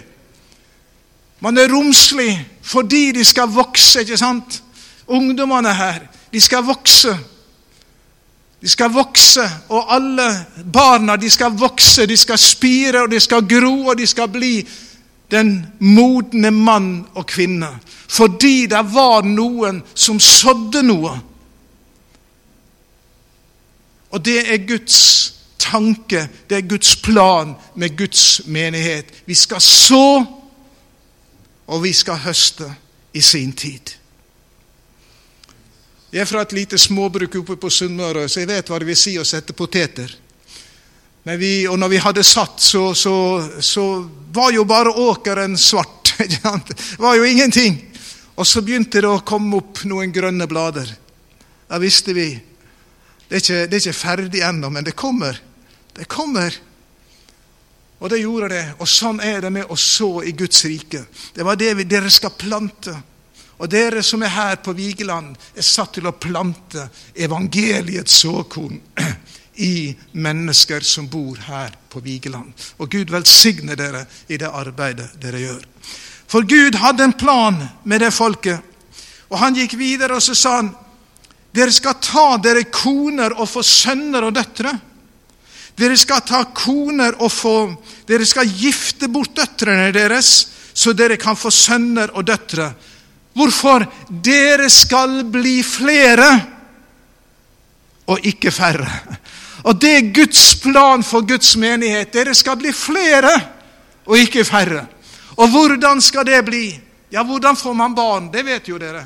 Man 1.41 1.59
er 1.59 1.73
romslig 1.73 2.33
fordi 2.71 3.11
de 3.17 3.25
skal 3.25 3.51
vokse, 3.51 4.05
ikke 4.05 4.19
sant? 4.21 4.61
Ungdommene 5.11 5.73
her, 5.75 6.05
de 6.33 6.41
skal 6.41 6.63
vokse. 6.63 7.15
De 8.61 8.69
skal 8.69 8.93
vokse, 8.93 9.43
og 9.73 9.89
alle 9.95 10.27
barna 10.73 11.17
de 11.17 11.31
skal 11.33 11.57
vokse, 11.57 12.05
de 12.07 12.17
skal 12.17 12.39
spire, 12.39 13.03
og 13.03 13.11
de 13.11 13.21
skal 13.21 13.47
gro, 13.49 13.89
og 13.89 13.99
de 13.99 14.07
skal 14.07 14.29
bli 14.29 14.61
den 15.33 15.55
modne 15.81 16.51
mann 16.51 16.91
og 17.15 17.27
kvinne. 17.27 17.71
Fordi 18.11 18.67
det 18.69 18.83
var 18.93 19.25
noen 19.25 19.81
som 19.95 20.21
sådde 20.21 20.83
noe. 20.85 21.15
Og 24.11 24.25
det 24.25 24.41
er 24.53 24.67
Guds 24.67 25.01
tanke, 25.61 26.27
det 26.49 26.57
er 26.57 26.69
Guds 26.69 26.97
plan 26.97 27.55
med 27.75 27.97
Guds 27.99 28.41
menighet. 28.47 29.13
Vi 29.27 29.35
skal 29.35 29.61
så, 29.61 30.25
og 31.67 31.83
vi 31.83 31.93
skal 31.93 32.19
høste 32.25 32.73
i 33.15 33.21
sin 33.21 33.53
tid. 33.53 33.95
Jeg 36.11 36.25
er 36.25 36.27
fra 36.27 36.43
et 36.43 36.57
lite 36.57 36.79
småbruk 36.79 37.37
oppe 37.39 37.55
på 37.61 37.71
Sunnmøre, 37.71 38.27
så 38.29 38.43
jeg 38.43 38.51
vet 38.51 38.71
hva 38.71 38.81
det 38.83 38.89
vil 38.89 38.99
si 38.99 39.15
å 39.21 39.27
sette 39.27 39.55
poteter. 39.55 40.11
Vi, 41.23 41.69
og 41.69 41.77
når 41.79 41.93
vi 41.93 42.01
hadde 42.03 42.25
satt, 42.27 42.59
så, 42.65 42.89
så, 42.99 43.15
så 43.63 43.85
var 44.35 44.51
jo 44.51 44.65
bare 44.67 44.91
åkeren 44.91 45.55
svart. 45.59 46.15
Det 46.21 46.99
var 46.99 47.15
jo 47.17 47.25
ingenting. 47.25 47.79
Og 48.35 48.47
så 48.47 48.61
begynte 48.65 49.01
det 49.01 49.09
å 49.09 49.23
komme 49.25 49.61
opp 49.61 49.85
noen 49.89 50.13
grønne 50.13 50.45
blader. 50.51 50.89
Da 51.69 51.79
visste 51.81 52.13
vi 52.17 52.27
det 53.31 53.37
er 53.37 53.43
ikke, 53.45 53.67
det 53.71 53.77
er 53.77 53.83
ikke 53.85 53.95
ferdig 53.95 54.41
ennå, 54.43 54.69
men 54.75 54.85
det 54.85 54.97
kommer. 54.99 55.37
Det 55.95 56.09
kommer. 56.11 56.57
Og 58.01 58.11
det 58.11 58.19
gjorde 58.25 58.49
det. 58.51 58.65
Og 58.83 58.89
sånn 58.91 59.21
er 59.23 59.45
det 59.45 59.53
med 59.55 59.71
å 59.71 59.77
så 59.79 60.25
i 60.27 60.33
Guds 60.35 60.65
rike. 60.67 61.05
Det 61.37 61.47
var 61.47 61.61
det 61.61 61.77
vi, 61.79 61.87
dere 61.87 62.11
skal 62.11 62.35
plante. 62.35 62.97
Og 63.63 63.71
dere 63.71 64.03
som 64.03 64.25
er 64.27 64.35
her 64.35 64.59
på 64.65 64.75
Vigeland, 64.75 65.39
er 65.55 65.63
satt 65.63 65.95
til 65.95 66.11
å 66.11 66.17
plante 66.19 66.89
evangeliets 67.15 68.19
såkorn 68.25 68.81
i 69.63 69.95
mennesker 70.11 70.83
som 70.83 71.07
bor 71.07 71.39
her 71.47 71.79
på 71.93 72.03
Vigeland. 72.03 72.51
Og 72.83 72.91
Gud 72.91 73.15
velsigne 73.15 73.79
dere 73.79 74.09
i 74.27 74.43
det 74.43 74.51
arbeidet 74.51 75.13
dere 75.23 75.47
gjør. 75.47 75.67
For 76.27 76.43
Gud 76.43 76.83
hadde 76.83 77.07
en 77.07 77.19
plan 77.21 77.63
med 77.87 78.03
det 78.03 78.11
folket. 78.11 78.59
Og 79.31 79.39
han 79.39 79.55
gikk 79.55 79.79
videre 79.79 80.19
og 80.19 80.27
så 80.27 80.35
sa 80.35 80.59
han, 80.59 80.75
dere 81.51 81.73
skal 81.75 81.99
ta 82.03 82.37
dere 82.43 82.69
koner 82.71 83.35
og 83.35 83.49
få 83.51 83.63
sønner 83.67 84.27
og 84.29 84.35
døtre. 84.37 84.73
Dere 85.81 85.97
skal 85.99 86.23
ta 86.27 86.45
koner 86.55 87.17
og 87.23 87.33
få 87.33 87.57
Dere 88.07 88.27
skal 88.27 88.49
gifte 88.49 89.09
bort 89.09 89.37
døtrene 89.39 89.93
deres, 89.95 90.31
så 90.75 90.93
dere 90.93 91.15
kan 91.21 91.37
få 91.39 91.51
sønner 91.55 92.11
og 92.19 92.25
døtre. 92.27 92.67
Hvorfor? 93.39 93.85
Dere 94.11 94.67
skal 94.71 95.23
bli 95.31 95.61
flere 95.63 96.31
og 98.11 98.27
ikke 98.27 98.51
færre. 98.51 98.89
Og 99.63 99.77
det 99.79 99.93
er 99.95 100.11
Guds 100.15 100.55
plan 100.59 101.05
for 101.07 101.23
Guds 101.27 101.55
menighet. 101.61 102.11
Dere 102.13 102.35
skal 102.35 102.59
bli 102.59 102.73
flere 102.75 103.33
og 104.07 104.19
ikke 104.19 104.45
færre. 104.45 104.87
Og 105.39 105.49
hvordan 105.55 106.03
skal 106.03 106.27
det 106.27 106.43
bli? 106.45 106.65
Ja, 107.13 107.23
hvordan 107.23 107.57
får 107.57 107.75
man 107.75 107.95
barn? 107.95 108.31
Det 108.33 108.43
vet 108.47 108.69
jo 108.69 108.79
dere. 108.79 109.05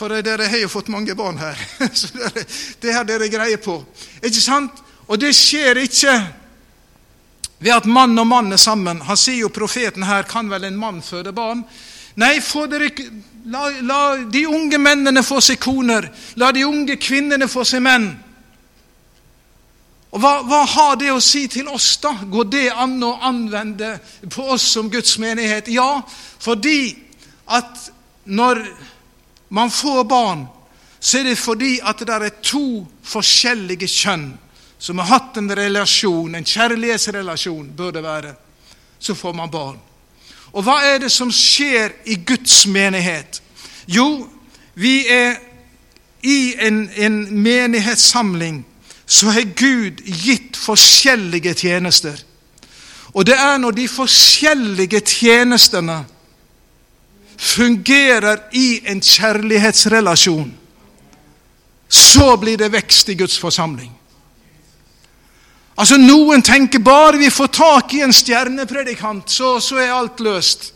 For 0.00 0.08
dere 0.24 0.46
har 0.48 0.62
jo 0.62 0.68
fått 0.72 0.88
mange 0.88 1.12
barn 1.14 1.36
her. 1.36 1.58
Så 1.92 2.08
dere, 2.14 2.44
det 2.80 2.92
har 2.96 3.04
dere 3.04 3.26
greie 3.28 3.58
på. 3.60 3.74
Ikke 4.24 4.40
sant? 4.40 4.78
Og 5.12 5.18
det 5.20 5.34
skjer 5.36 5.82
ikke 5.82 6.14
ved 7.60 7.74
at 7.74 7.84
mann 7.84 8.16
og 8.16 8.24
mann 8.30 8.48
er 8.56 8.60
sammen. 8.60 9.02
Han 9.04 9.18
sier 9.20 9.42
jo 9.42 9.50
profeten 9.52 10.06
her 10.08 10.24
kan 10.24 10.48
vel 10.48 10.64
en 10.64 10.78
mann 10.80 11.02
føde 11.04 11.34
barn? 11.36 11.60
Nei, 12.16 12.38
dere, 12.40 12.88
la, 13.52 13.66
la, 13.84 13.98
de 14.24 14.46
unge 14.48 14.78
mennene 14.80 15.20
få 15.22 15.42
seg 15.44 15.60
koner. 15.60 16.08
La 16.40 16.48
de 16.56 16.64
unge 16.64 16.96
kvinnene 16.96 17.48
få 17.48 17.66
seg 17.68 17.84
menn. 17.84 18.08
Og 20.10 20.22
hva, 20.22 20.32
hva, 20.48 20.62
har 20.64 20.96
det 21.02 21.10
å 21.12 21.20
si 21.20 21.44
til 21.52 21.68
oss, 21.68 21.90
da? 22.00 22.14
Går 22.24 22.48
det 22.48 22.70
an 22.72 22.96
å 23.04 23.18
anvende 23.28 23.92
på 24.32 24.48
oss 24.56 24.64
som 24.78 24.88
Guds 24.88 25.18
menighet? 25.20 25.68
Ja, 25.68 26.00
fordi 26.40 26.96
at 27.52 27.90
når 28.24 28.64
man 29.50 29.70
får 29.70 30.04
barn, 30.04 30.46
så 31.00 31.18
er 31.18 31.30
det 31.30 31.38
fordi 31.38 31.78
at 31.82 31.98
det 31.98 32.14
er 32.14 32.40
to 32.42 32.86
forskjellige 33.02 33.88
kjønn 33.88 34.32
som 34.80 34.98
har 34.98 35.10
hatt 35.10 35.36
en 35.36 35.52
relasjon, 35.56 36.34
en 36.34 36.46
kjærlighetsrelasjon, 36.46 37.72
bør 37.76 37.90
det 37.92 38.02
være. 38.02 38.34
Så 38.98 39.14
får 39.14 39.32
man 39.36 39.50
barn. 39.52 39.78
Og 40.52 40.64
hva 40.64 40.80
er 40.88 40.98
det 41.02 41.10
som 41.12 41.30
skjer 41.32 41.92
i 42.08 42.16
Guds 42.26 42.66
menighet? 42.66 43.42
Jo, 43.86 44.26
vi 44.74 45.04
er 45.08 45.36
i 46.22 46.54
en, 46.58 46.86
en 46.96 47.22
menighetssamling 47.42 48.64
så 49.10 49.26
har 49.26 49.42
Gud 49.42 50.00
gitt 50.06 50.56
forskjellige 50.56 51.54
tjenester. 51.54 52.14
Og 53.10 53.26
det 53.26 53.34
er 53.34 53.56
når 53.58 53.74
de 53.74 53.86
forskjellige 53.90 55.00
tjenestene 55.00 56.04
fungerer 57.40 58.42
i 58.52 58.80
en 58.84 59.00
kjærlighetsrelasjon, 59.00 60.52
så 61.88 62.36
blir 62.36 62.60
det 62.60 62.68
vekst 62.72 63.08
i 63.08 63.16
Guds 63.16 63.38
forsamling. 63.40 63.90
Altså 65.80 65.96
Noen 65.96 66.44
tenker 66.44 66.84
bare 66.84 67.16
vi 67.16 67.30
får 67.32 67.48
tak 67.56 67.94
i 67.96 68.02
en 68.04 68.12
stjernepredikant, 68.12 69.30
så, 69.32 69.54
så 69.64 69.80
er 69.80 69.94
alt 69.96 70.20
løst. 70.20 70.74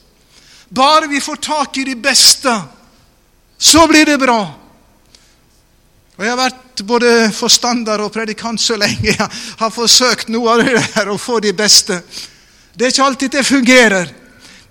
Bare 0.72 1.11
vi 1.12 1.20
får 1.20 1.42
tak 1.44 1.77
i 1.79 1.85
de 1.85 1.98
beste, 2.00 2.55
så 3.59 3.85
blir 3.88 4.09
det 4.09 4.18
bra. 4.24 4.40
Og 6.16 6.24
Jeg 6.24 6.33
har 6.33 6.40
vært 6.40 6.83
både 6.88 7.12
forstander 7.35 8.00
og 8.00 8.12
predikant 8.14 8.61
så 8.61 8.79
lenge 8.81 9.12
jeg 9.12 9.31
har 9.61 9.70
forsøkt 9.74 10.33
noe 10.33 10.57
av 10.57 10.64
det 10.64 10.81
der 10.94 11.12
å 11.12 11.20
få 11.20 11.42
de 11.44 11.53
beste. 11.53 12.00
Det 12.72 12.87
er 12.87 12.94
ikke 12.94 13.09
alltid 13.11 13.37
det 13.37 13.46
fungerer. 13.46 14.12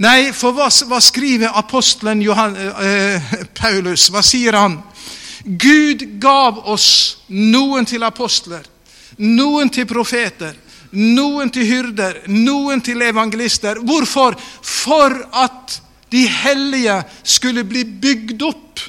Nei, 0.02 0.32
for 0.34 0.56
hva, 0.58 0.70
hva 0.90 1.00
skriver 1.04 1.54
apostelen 1.54 2.22
Johan, 2.24 2.56
eh, 2.58 3.34
Paulus? 3.54 4.08
Hva 4.10 4.24
sier 4.26 4.58
han? 4.58 4.80
Gud 5.44 6.06
gav 6.24 6.64
oss 6.72 7.26
noen 7.28 7.86
til 7.86 8.04
apostler, 8.08 8.64
noen 9.20 9.70
til 9.70 9.86
profeter, 9.86 10.56
noen 10.94 11.52
til 11.54 11.68
hyrder, 11.68 12.24
noen 12.32 12.82
til 12.82 13.02
evangelister. 13.06 13.82
Hvorfor? 13.84 14.38
For 14.62 15.18
at 15.44 15.80
de 16.14 16.26
hellige 16.28 17.00
skulle 17.24 17.66
bli 17.68 17.84
bygd 17.84 18.46
opp 18.48 18.82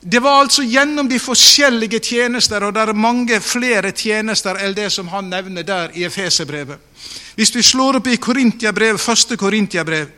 det 0.00 0.18
var 0.18 0.40
altså 0.40 0.62
gjennom 0.62 1.08
de 1.08 1.18
forskjellige 1.20 2.00
tjenester, 2.00 2.64
og 2.64 2.74
det 2.74 2.82
er 2.82 2.96
mange 2.96 3.40
flere 3.44 3.92
tjenester 3.92 4.56
enn 4.56 4.76
det 4.76 4.88
som 4.92 5.08
han 5.12 5.28
nevner 5.28 5.66
der 5.66 5.92
i 5.94 6.06
Efeserbrevet. 6.08 6.78
Hvis 7.36 7.52
vi 7.54 7.62
slår 7.62 7.98
opp 8.00 8.08
i 8.08 8.16
Korintiabrev, 8.16 8.98
første 8.98 9.36
Korintiabrev, 9.36 10.08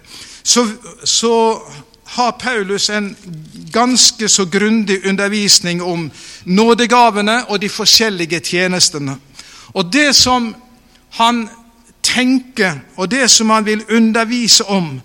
så, 0.43 0.67
så 1.05 1.35
har 2.15 2.39
Paulus 2.39 2.91
en 2.91 3.17
ganske 3.73 4.29
så 4.29 4.47
grundig 4.47 5.07
undervisning 5.07 5.83
om 5.83 6.11
nådegavene 6.45 7.45
og 7.49 7.61
de 7.61 7.69
forskjellige 7.69 8.41
tjenestene. 8.41 9.17
Og 9.75 9.93
det 9.93 10.13
som 10.17 10.55
han 11.19 11.49
tenker, 12.03 12.79
og 12.97 13.11
det 13.11 13.31
som 13.31 13.51
han 13.51 13.67
vil 13.67 13.85
undervise 13.91 14.65
om, 14.65 15.01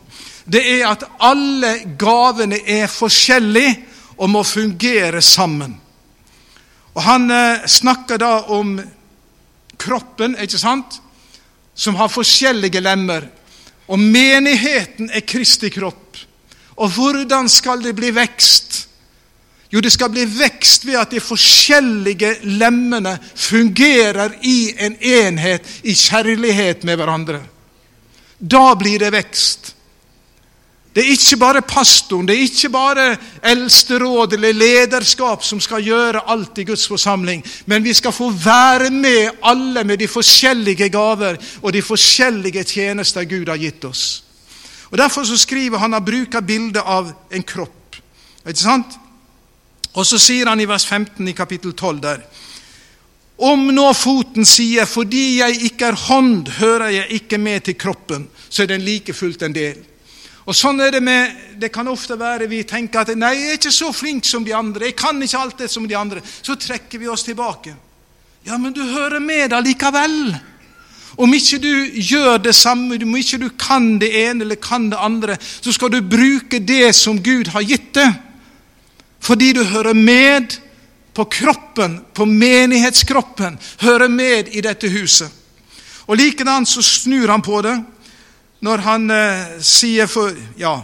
det 0.45 0.63
er 0.79 0.87
at 0.87 1.03
alle 1.19 1.73
gavene 1.99 2.59
er 2.65 2.87
forskjellige 2.87 3.86
og 4.17 4.29
må 4.29 4.43
fungere 4.43 5.21
sammen. 5.21 5.77
Og 6.93 7.03
Han 7.03 7.31
eh, 7.31 7.67
snakker 7.67 8.17
da 8.17 8.31
om 8.53 8.77
kroppen, 9.77 10.37
ikke 10.41 10.57
sant, 10.57 10.99
som 11.77 11.95
har 11.99 12.09
forskjellige 12.09 12.81
lemmer. 12.81 13.27
Og 13.87 13.99
menigheten 14.01 15.11
er 15.13 15.25
Kristi 15.27 15.69
kropp. 15.69 16.17
Og 16.77 16.91
hvordan 16.93 17.49
skal 17.49 17.81
det 17.85 17.95
bli 17.97 18.09
vekst? 18.13 18.87
Jo, 19.69 19.81
det 19.83 19.91
skal 19.91 20.09
bli 20.13 20.23
vekst 20.25 20.85
ved 20.87 20.97
at 21.01 21.11
de 21.11 21.19
forskjellige 21.19 22.37
lemmene 22.57 23.17
fungerer 23.35 24.37
i 24.47 24.73
en 24.79 24.95
enhet, 24.95 25.65
i 25.83 25.93
kjærlighet 25.93 26.85
med 26.87 26.97
hverandre. 26.97 27.41
Da 28.39 28.75
blir 28.79 29.01
det 29.01 29.11
vekst. 29.11 29.73
Det 30.97 31.03
er 31.05 31.11
ikke 31.13 31.37
bare 31.37 31.61
pastoren, 31.61 32.25
det 32.25 32.33
er 32.33 32.47
ikke 32.47 32.69
bare 32.73 33.03
eldsteråd 33.45 34.31
eller 34.33 34.55
lederskap 34.57 35.43
som 35.45 35.59
skal 35.61 35.83
gjøre 35.85 36.23
alt 36.25 36.57
i 36.57 36.63
Guds 36.65 36.87
forsamling, 36.89 37.43
men 37.69 37.83
vi 37.85 37.91
skal 37.93 38.15
få 38.15 38.31
være 38.33 38.89
med 38.89 39.43
alle 39.45 39.83
med 39.85 39.99
de 40.01 40.07
forskjellige 40.09 40.87
gaver 40.89 41.37
og 41.61 41.73
de 41.75 41.83
forskjellige 41.85 42.63
tjenester 42.63 43.27
Gud 43.29 43.45
har 43.45 43.61
gitt 43.61 43.85
oss. 43.85 44.23
Og 44.89 44.97
Derfor 44.97 45.23
så 45.23 45.37
skriver 45.37 45.77
han 45.77 45.93
og 45.93 46.05
bruker 46.07 46.41
bildet 46.41 46.81
av 46.81 47.11
en 47.29 47.45
kropp. 47.45 47.99
Ikke 48.47 48.63
sant? 48.63 48.95
Og 49.93 50.05
så 50.05 50.17
sier 50.17 50.49
han 50.49 50.59
i 50.59 50.65
vers 50.65 50.85
15 50.85 51.27
i 51.29 51.35
kapittel 51.37 51.75
12 51.75 51.99
der 52.01 52.23
Om 53.37 53.67
nå 53.69 53.93
foten 53.93 54.45
sier 54.45 54.85
'fordi 54.85 55.37
jeg 55.37 55.61
ikke 55.61 55.85
er 55.85 56.01
hånd, 56.07 56.47
hører 56.47 56.89
jeg 56.89 57.05
ikke 57.09 57.37
med 57.37 57.61
til 57.61 57.75
kroppen', 57.75 58.27
så 58.49 58.63
er 58.63 58.67
den 58.67 58.81
like 58.81 59.13
fullt 59.13 59.43
en 59.43 59.53
del. 59.53 59.77
Og 60.47 60.55
sånn 60.55 60.79
er 60.79 60.91
Det 60.91 61.03
med, 61.03 61.31
det 61.59 61.69
kan 61.75 61.87
ofte 61.87 62.15
være 62.15 62.47
vi 62.47 62.63
tenker 62.63 63.01
at 63.01 63.15
'nei, 63.15 63.33
jeg 63.35 63.49
er 63.49 63.57
ikke 63.59 63.71
så 63.71 63.91
flink 63.93 64.25
som 64.25 64.43
de 64.43 64.53
andre', 64.53 64.85
'jeg 64.85 64.95
kan 64.95 65.21
ikke 65.21 65.37
alt 65.37 65.57
det 65.57 65.69
som 65.69 65.87
de 65.87 65.95
andre'. 65.95 66.21
Så 66.41 66.55
trekker 66.55 66.99
vi 66.99 67.07
oss 67.07 67.23
tilbake. 67.23 67.75
Ja, 68.45 68.57
men 68.57 68.73
du 68.73 68.81
hører 68.81 69.19
med 69.19 69.53
allikevel. 69.53 70.39
Om 71.17 71.33
ikke 71.33 71.57
du 71.57 71.91
gjør 71.91 72.37
det 72.37 72.55
samme, 72.55 72.95
om 72.95 73.15
ikke 73.15 73.39
du 73.41 73.49
kan 73.49 73.97
det 73.99 74.11
ene 74.13 74.45
eller 74.45 74.55
kan 74.55 74.89
det 74.89 74.97
andre, 74.97 75.37
så 75.61 75.73
skal 75.73 75.89
du 75.89 76.01
bruke 76.01 76.59
det 76.59 76.95
som 76.95 77.19
Gud 77.23 77.47
har 77.47 77.61
gitt 77.61 77.93
deg, 77.93 78.13
fordi 79.19 79.53
du 79.53 79.63
hører 79.63 79.93
med 79.93 80.59
på 81.13 81.25
kroppen, 81.25 82.05
på 82.13 82.25
menighetskroppen, 82.25 83.57
hører 83.81 84.07
med 84.07 84.47
i 84.53 84.61
dette 84.61 84.87
huset. 84.87 85.31
Og 86.07 86.17
Likedan 86.17 86.65
så 86.65 86.81
snur 86.81 87.27
han 87.27 87.41
på 87.41 87.61
det 87.65 87.83
når 88.59 88.77
han 88.77 89.09
eh, 89.11 89.57
sier 89.61 90.09
for 90.09 90.33
Ja. 90.57 90.75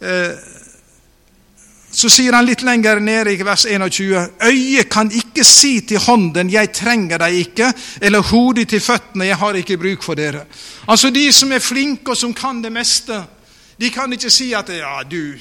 Eh, 0.00 0.52
så 1.94 2.08
sier 2.10 2.34
han 2.34 2.46
litt 2.46 2.64
lenger 2.66 2.98
nede 3.00 3.30
i 3.30 3.42
vers 3.46 3.66
21.: 3.70 4.30
Øyet 4.42 4.88
kan 4.90 5.10
ikke 5.14 5.44
si 5.44 5.80
til 5.80 5.98
hånden 5.98 6.50
'Jeg 6.50 6.72
trenger 6.72 7.18
deg 7.18 7.34
ikke', 7.34 7.72
eller 8.00 8.22
hodet 8.22 8.68
til 8.68 8.80
føttene 8.80 9.24
'Jeg 9.24 9.36
har 9.36 9.54
ikke 9.54 9.76
bruk 9.78 10.02
for 10.02 10.14
dere'. 10.14 10.44
Altså 10.88 11.10
De 11.10 11.32
som 11.32 11.52
er 11.52 11.58
flinke 11.58 12.10
og 12.10 12.16
som 12.16 12.34
kan 12.34 12.62
det 12.62 12.72
meste, 12.72 13.24
de 13.80 13.90
kan 13.90 14.12
ikke 14.12 14.30
si 14.30 14.52
at 14.52 14.68
'ja, 14.68 15.02
du, 15.10 15.34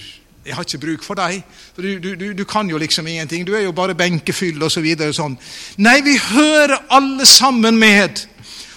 jeg 0.45 0.55
har 0.55 0.63
ikke 0.63 0.85
bruk 0.85 1.03
for 1.03 1.15
deg', 1.15 1.43
for 1.75 1.81
du, 1.81 2.15
du, 2.15 2.33
du 2.33 2.43
kan 2.43 2.69
jo 2.69 2.77
liksom 2.77 3.07
ingenting. 3.07 3.47
Du 3.47 3.55
er 3.55 3.61
jo 3.61 3.71
bare 3.71 3.95
benkefyll, 3.95 4.63
osv. 4.63 4.85
Så 4.97 5.13
sånn. 5.13 5.37
Nei, 5.77 6.01
vi 6.01 6.17
hører 6.17 6.85
alle 6.89 7.25
sammen 7.25 7.77
med. 7.79 8.27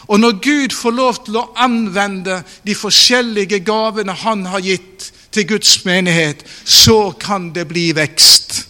Og 0.06 0.20
når 0.20 0.32
Gud 0.42 0.74
får 0.74 0.94
lov 0.94 1.18
til 1.26 1.38
å 1.40 1.48
anvende 1.58 2.42
de 2.62 2.74
forskjellige 2.78 3.58
gavene 3.66 4.14
Han 4.22 4.46
har 4.46 4.62
gitt 4.62 5.10
til 5.34 5.46
Guds 5.50 5.84
menighet, 5.84 6.44
så 6.64 7.12
kan 7.12 7.50
det 7.52 7.66
bli 7.68 7.90
vekst. 7.92 8.68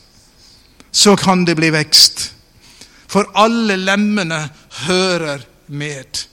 Så 0.91 1.17
kan 1.17 1.45
det 1.45 1.55
bli 1.59 1.71
vekst. 1.71 2.33
For 3.07 3.29
alle 3.35 3.77
lemmene 3.77 4.49
hører 4.89 5.45
med. 5.67 6.25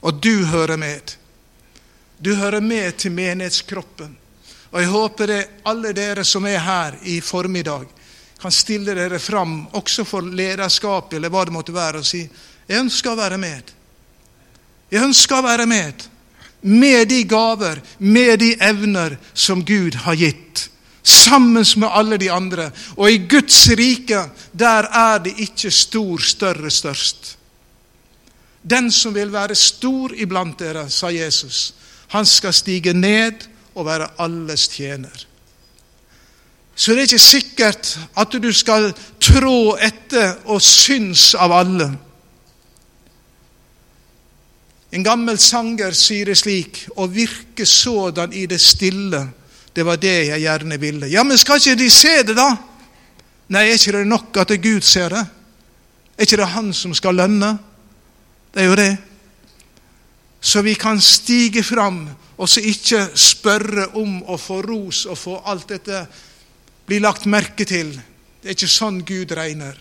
Og 0.00 0.22
du 0.22 0.46
hører 0.48 0.76
med. 0.76 1.12
Du 2.18 2.34
hører 2.34 2.60
med 2.60 2.96
til 2.96 3.12
menighetskroppen. 3.12 4.16
Og 4.72 4.80
jeg 4.80 4.90
håper 4.90 5.30
det 5.30 5.42
alle 5.68 5.92
dere 5.96 6.24
som 6.24 6.46
er 6.48 6.58
her 6.64 6.98
i 7.04 7.20
formiddag, 7.20 7.86
kan 8.40 8.52
stille 8.52 8.94
dere 8.96 9.18
fram, 9.22 9.62
også 9.72 10.04
for 10.04 10.26
lederskap 10.26 11.14
eller 11.14 11.32
hva 11.32 11.44
det 11.46 11.54
måtte 11.54 11.72
være, 11.72 12.02
og 12.02 12.06
si 12.08 12.24
jeg 12.66 12.82
ønsker 12.82 13.12
å 13.14 13.20
være 13.20 13.38
med. 13.40 13.75
Jeg 14.90 15.02
ønsker 15.02 15.40
å 15.40 15.46
være 15.46 15.66
med. 15.66 16.04
Med 16.66 17.08
de 17.10 17.22
gaver, 17.28 17.80
med 17.98 18.38
de 18.42 18.54
evner 18.62 19.18
som 19.34 19.62
Gud 19.64 19.98
har 20.06 20.18
gitt. 20.18 20.66
Sammen 21.06 21.66
med 21.76 21.90
alle 21.90 22.18
de 22.18 22.30
andre. 22.32 22.70
Og 22.96 23.10
i 23.10 23.18
Guds 23.30 23.68
rike, 23.78 24.24
der 24.52 24.88
er 24.90 25.18
det 25.22 25.36
ikke 25.42 25.70
stor, 25.70 26.22
større, 26.22 26.70
størst. 26.70 27.36
Den 28.62 28.90
som 28.90 29.14
vil 29.14 29.30
være 29.30 29.54
stor 29.54 30.14
iblant 30.18 30.58
dere, 30.58 30.88
sa 30.90 31.12
Jesus, 31.14 31.74
han 32.10 32.26
skal 32.26 32.54
stige 32.54 32.94
ned 32.94 33.46
og 33.76 33.86
være 33.86 34.08
alles 34.18 34.66
tjener. 34.72 35.26
Så 36.76 36.92
det 36.92 36.98
er 36.98 37.08
ikke 37.08 37.22
sikkert 37.22 37.92
at 38.18 38.34
du 38.42 38.50
skal 38.52 38.90
trå 39.22 39.76
etter 39.80 40.34
og 40.50 40.60
syns 40.62 41.30
av 41.38 41.54
alle. 41.54 41.88
En 44.94 45.02
gammel 45.02 45.38
sanger 45.38 45.96
sier 45.98 46.30
det 46.30 46.36
slik 46.38 46.84
Å 46.96 47.08
virke 47.10 47.66
sådan 47.66 48.32
i 48.32 48.46
det 48.46 48.60
stille, 48.62 49.24
det 49.74 49.84
var 49.84 49.98
det 50.00 50.14
jeg 50.30 50.40
gjerne 50.40 50.78
ville. 50.80 51.08
Ja, 51.12 51.24
men 51.26 51.38
skal 51.38 51.60
ikke 51.60 51.76
de 51.76 51.90
se 51.92 52.22
det, 52.24 52.36
da? 52.38 52.48
Nei, 53.52 53.66
er 53.66 53.76
ikke 53.76 53.98
det 53.98 54.06
nok 54.08 54.38
at 54.40 54.54
Gud 54.62 54.86
ser 54.86 55.12
det? 55.12 55.24
Er 56.16 56.24
ikke 56.24 56.38
det 56.40 56.54
Han 56.54 56.72
som 56.72 56.94
skal 56.96 57.18
lønne? 57.18 57.50
Det 58.54 58.62
er 58.62 58.70
jo 58.70 58.78
det. 58.78 58.92
Så 60.40 60.62
vi 60.64 60.74
kan 60.80 61.00
stige 61.02 61.62
fram 61.66 62.06
og 62.36 62.48
så 62.48 62.60
ikke 62.64 63.02
spørre 63.16 63.90
om 64.00 64.22
å 64.28 64.36
få 64.40 64.60
ros 64.64 65.04
og 65.08 65.18
få 65.18 65.36
alt 65.48 65.68
dette 65.72 66.02
bli 66.86 67.00
lagt 67.00 67.26
merke 67.28 67.64
til. 67.68 67.92
Det 68.40 68.48
er 68.48 68.56
ikke 68.56 68.70
sånn 68.70 69.00
Gud 69.04 69.32
regner. 69.36 69.76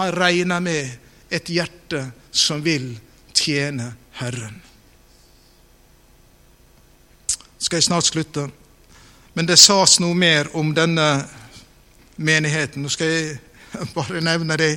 Han 0.00 0.12
regner 0.16 0.60
med 0.64 1.32
et 1.32 1.48
hjerte 1.52 2.06
som 2.34 2.62
vil 2.64 2.90
tjene 3.34 3.92
Herren. 4.20 4.60
Skal 7.58 7.80
jeg 7.80 7.88
snart 7.88 8.08
slutte? 8.08 8.48
Men 9.34 9.48
det 9.48 9.58
sas 9.58 9.98
noe 10.02 10.14
mer 10.14 10.50
om 10.56 10.74
denne 10.76 11.08
menigheten. 12.16 12.84
Nå 12.84 12.92
skal 12.92 13.10
jeg 13.10 13.38
bare 13.96 14.22
nevne 14.22 14.56
det. 14.60 14.72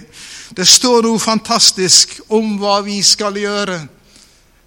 Det 0.56 0.66
står 0.68 1.06
noe 1.06 1.22
fantastisk 1.22 2.18
om 2.34 2.56
hva 2.62 2.80
vi 2.86 3.02
skal 3.06 3.38
gjøre 3.38 3.82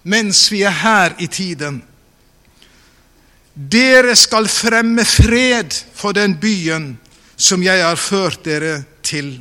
mens 0.01 0.47
vi 0.49 0.63
er 0.65 0.73
her 0.81 1.15
i 1.21 1.27
tiden. 1.29 1.81
Dere 3.53 4.15
skal 4.17 4.47
fremme 4.49 5.05
fred 5.05 5.75
for 5.93 6.15
den 6.17 6.37
byen 6.41 6.95
som 7.35 7.61
jeg 7.63 7.83
har 7.83 7.99
ført 7.99 8.45
dere 8.45 8.83
til, 9.05 9.33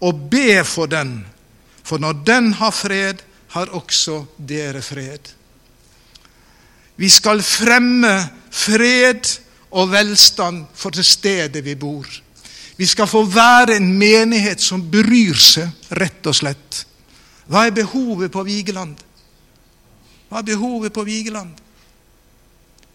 og 0.00 0.26
be 0.32 0.62
for 0.64 0.90
den, 0.90 1.20
for 1.84 2.00
når 2.02 2.22
den 2.26 2.52
har 2.58 2.72
fred, 2.74 3.22
har 3.50 3.72
også 3.74 4.24
dere 4.36 4.82
fred. 4.82 5.32
Vi 6.96 7.08
skal 7.08 7.42
fremme 7.42 8.12
fred 8.50 9.26
og 9.70 9.90
velstand 9.92 10.66
for 10.74 10.94
det 10.94 11.06
stedet 11.06 11.64
vi 11.64 11.74
bor. 11.74 12.06
Vi 12.76 12.86
skal 12.86 13.06
få 13.06 13.24
være 13.24 13.76
en 13.76 13.90
menighet 13.98 14.60
som 14.60 14.82
bryr 14.90 15.36
seg, 15.36 15.68
rett 15.96 16.26
og 16.26 16.36
slett. 16.36 16.84
Hva 17.50 17.66
er 17.66 17.74
behovet 17.76 18.32
på 18.32 18.44
Vigeland? 18.46 18.94
Hva 20.30 20.40
er 20.40 20.48
behovet 20.48 20.94
på 20.94 21.04
Vigeland? 21.04 21.50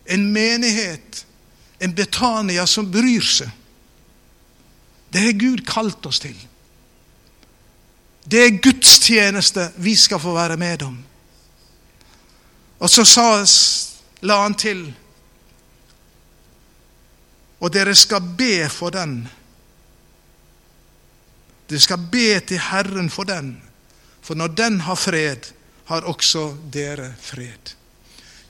En 0.05 0.25
menighet, 0.33 1.25
en 1.81 1.93
Betania 1.93 2.65
som 2.65 2.87
bryr 2.91 3.25
seg. 3.25 3.49
Det 5.13 5.21
har 5.21 5.37
Gud 5.39 5.65
kalt 5.67 6.05
oss 6.05 6.21
til. 6.23 6.35
Det 8.25 8.41
er 8.41 8.61
gudstjeneste 8.61 9.69
vi 9.75 9.95
skal 9.95 10.19
få 10.19 10.33
være 10.33 10.57
med 10.57 10.83
om. 10.83 10.97
Og 12.79 12.89
så 12.89 13.05
sa, 13.05 13.27
la 14.21 14.41
han 14.43 14.55
til 14.57 14.85
Og 17.59 17.71
dere 17.73 17.95
skal 17.95 18.21
be 18.38 18.67
for 18.69 18.93
den. 18.93 19.23
Dere 21.69 21.79
skal 21.81 22.03
be 22.11 22.39
til 22.45 22.59
Herren 22.61 23.09
for 23.09 23.23
den, 23.23 23.55
for 24.21 24.35
når 24.35 24.47
den 24.47 24.81
har 24.85 24.95
fred, 24.95 25.49
har 25.85 26.05
også 26.05 26.55
dere 26.73 27.13
fred. 27.21 27.73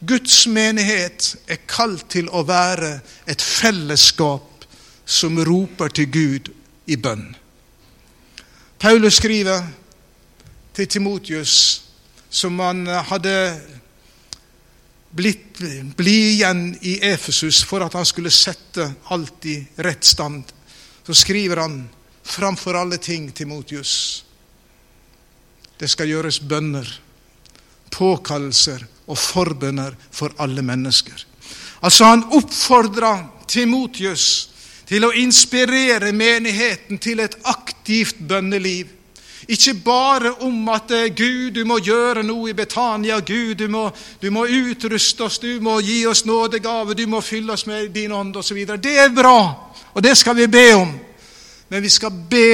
Guds 0.07 0.47
menighet 0.47 1.35
er 1.47 1.63
kalt 1.67 2.09
til 2.11 2.27
å 2.29 2.43
være 2.43 2.99
et 3.27 3.41
fellesskap 3.41 4.65
som 5.05 5.39
roper 5.47 5.93
til 5.95 6.11
Gud 6.11 6.51
i 6.91 6.97
bønn. 6.99 7.35
Paulus 8.85 9.15
skriver 9.17 9.63
til 10.77 10.87
Timotius, 10.87 11.53
som 12.29 12.59
han 12.61 12.83
hadde 12.85 13.31
blitt 15.09 15.57
bli 15.97 16.13
igjen 16.35 16.67
i 16.85 16.99
Efesus 17.09 17.63
for 17.65 17.81
at 17.81 17.97
han 17.97 18.05
skulle 18.05 18.29
sette 18.29 18.85
alt 19.09 19.47
i 19.49 19.55
rett 19.81 20.05
stand. 20.05 20.53
Så 21.01 21.17
skriver 21.17 21.63
han 21.63 21.79
framfor 22.21 22.77
alle 22.77 23.01
ting, 23.01 23.31
Timotius, 23.33 24.21
det 25.81 25.89
skal 25.89 26.13
gjøres 26.13 26.37
bønner, 26.45 26.85
påkallelser 27.89 28.85
og 29.07 29.17
forbønner 29.17 29.97
for 30.11 30.37
alle 30.37 30.61
mennesker. 30.61 31.25
Altså 31.81 32.13
Han 32.13 32.27
oppfordra 32.37 33.15
Timotius 33.49 34.51
til 34.85 35.05
å 35.05 35.13
inspirere 35.17 36.13
menigheten 36.13 37.01
til 37.01 37.23
et 37.23 37.37
aktivt 37.49 38.19
bønneliv. 38.19 38.91
Ikke 39.47 39.75
bare 39.85 40.31
om 40.41 40.69
at 40.73 40.91
eh, 40.91 41.11
Gud, 41.13 41.51
du 41.53 41.65
må 41.69 41.77
gjøre 41.83 42.23
noe 42.25 42.49
i 42.49 42.55
Betania. 42.57 43.19
Gud, 43.21 43.59
du 43.59 43.67
må, 43.69 43.89
du 44.21 44.31
må 44.33 44.47
utruste 44.49 45.27
oss, 45.27 45.37
du 45.41 45.59
må 45.61 45.77
gi 45.85 45.99
oss 46.09 46.23
nådegave, 46.25 46.95
du 46.97 47.05
må 47.09 47.21
fylle 47.21 47.53
oss 47.53 47.67
med 47.69 47.91
din 47.93 48.13
ånd 48.15 48.37
osv. 48.41 48.63
Det 48.81 48.95
er 49.03 49.13
bra, 49.13 49.37
og 49.93 50.01
det 50.01 50.15
skal 50.17 50.37
vi 50.39 50.49
be 50.49 50.65
om. 50.79 50.95
Men 51.69 51.85
vi 51.85 51.93
skal 51.93 52.17
be, 52.29 52.49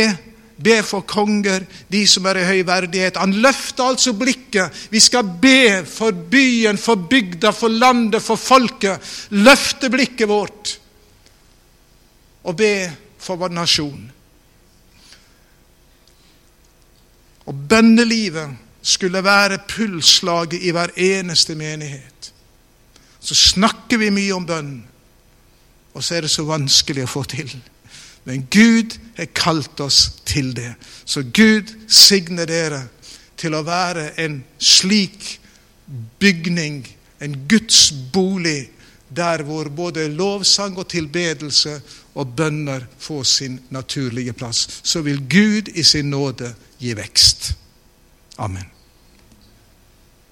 be 0.59 0.81
for 0.83 1.07
konger, 1.07 1.63
de 1.87 2.03
som 2.07 2.27
er 2.27 2.41
i 2.41 2.49
høy 2.49 2.59
verdighet. 2.67 3.21
Han 3.23 3.39
løfter 3.39 3.93
altså 3.93 4.15
blikket. 4.17 4.83
Vi 4.91 4.99
skal 4.99 5.31
be 5.39 5.85
for 5.87 6.11
byen, 6.11 6.79
for 6.79 7.07
bygda, 7.07 7.55
for 7.55 7.71
landet, 7.71 8.19
for 8.23 8.39
folket. 8.39 8.99
Løfte 9.39 9.91
blikket 9.93 10.27
vårt 10.31 10.80
og 12.43 12.57
be 12.57 12.73
for 13.21 13.39
vår 13.39 13.53
nasjon. 13.53 14.11
Og 17.45 17.67
bønnelivet 17.69 18.57
skulle 18.81 19.23
være 19.23 19.59
pulsslaget 19.69 20.61
i 20.61 20.71
hver 20.71 20.93
eneste 20.95 21.55
menighet. 21.55 22.33
Så 23.19 23.35
snakker 23.35 23.97
vi 24.01 24.09
mye 24.09 24.33
om 24.33 24.45
bønn, 24.45 24.71
og 25.93 26.03
så 26.03 26.15
er 26.15 26.25
det 26.25 26.31
så 26.33 26.45
vanskelig 26.47 27.05
å 27.05 27.11
få 27.11 27.23
til. 27.29 27.51
Men 28.25 28.47
Gud 28.53 28.97
har 29.17 29.29
kalt 29.37 29.79
oss 29.81 30.21
til 30.25 30.53
det. 30.55 30.73
Så 31.05 31.23
Gud 31.33 31.69
signe 31.89 32.45
dere 32.49 32.85
til 33.37 33.57
å 33.57 33.63
være 33.65 34.11
en 34.21 34.41
slik 34.61 35.39
bygning, 36.21 36.85
en 37.21 37.35
Guds 37.49 37.89
bolig, 38.13 38.69
der 39.11 39.43
hvor 39.43 39.67
både 39.69 40.07
lovsang 40.07 40.77
og 40.79 40.87
tilbedelse 40.87 41.81
og 42.15 42.35
bønner 42.35 42.85
får 42.99 43.23
sin 43.23 43.59
naturlige 43.69 44.33
plass. 44.33 44.81
Så 44.83 45.01
vil 45.01 45.23
Gud 45.29 45.71
i 45.75 45.83
sin 45.83 46.09
nåde 46.09 46.53
gi 46.79 46.93
vekst. 46.97 47.53
Amen. 48.37 48.65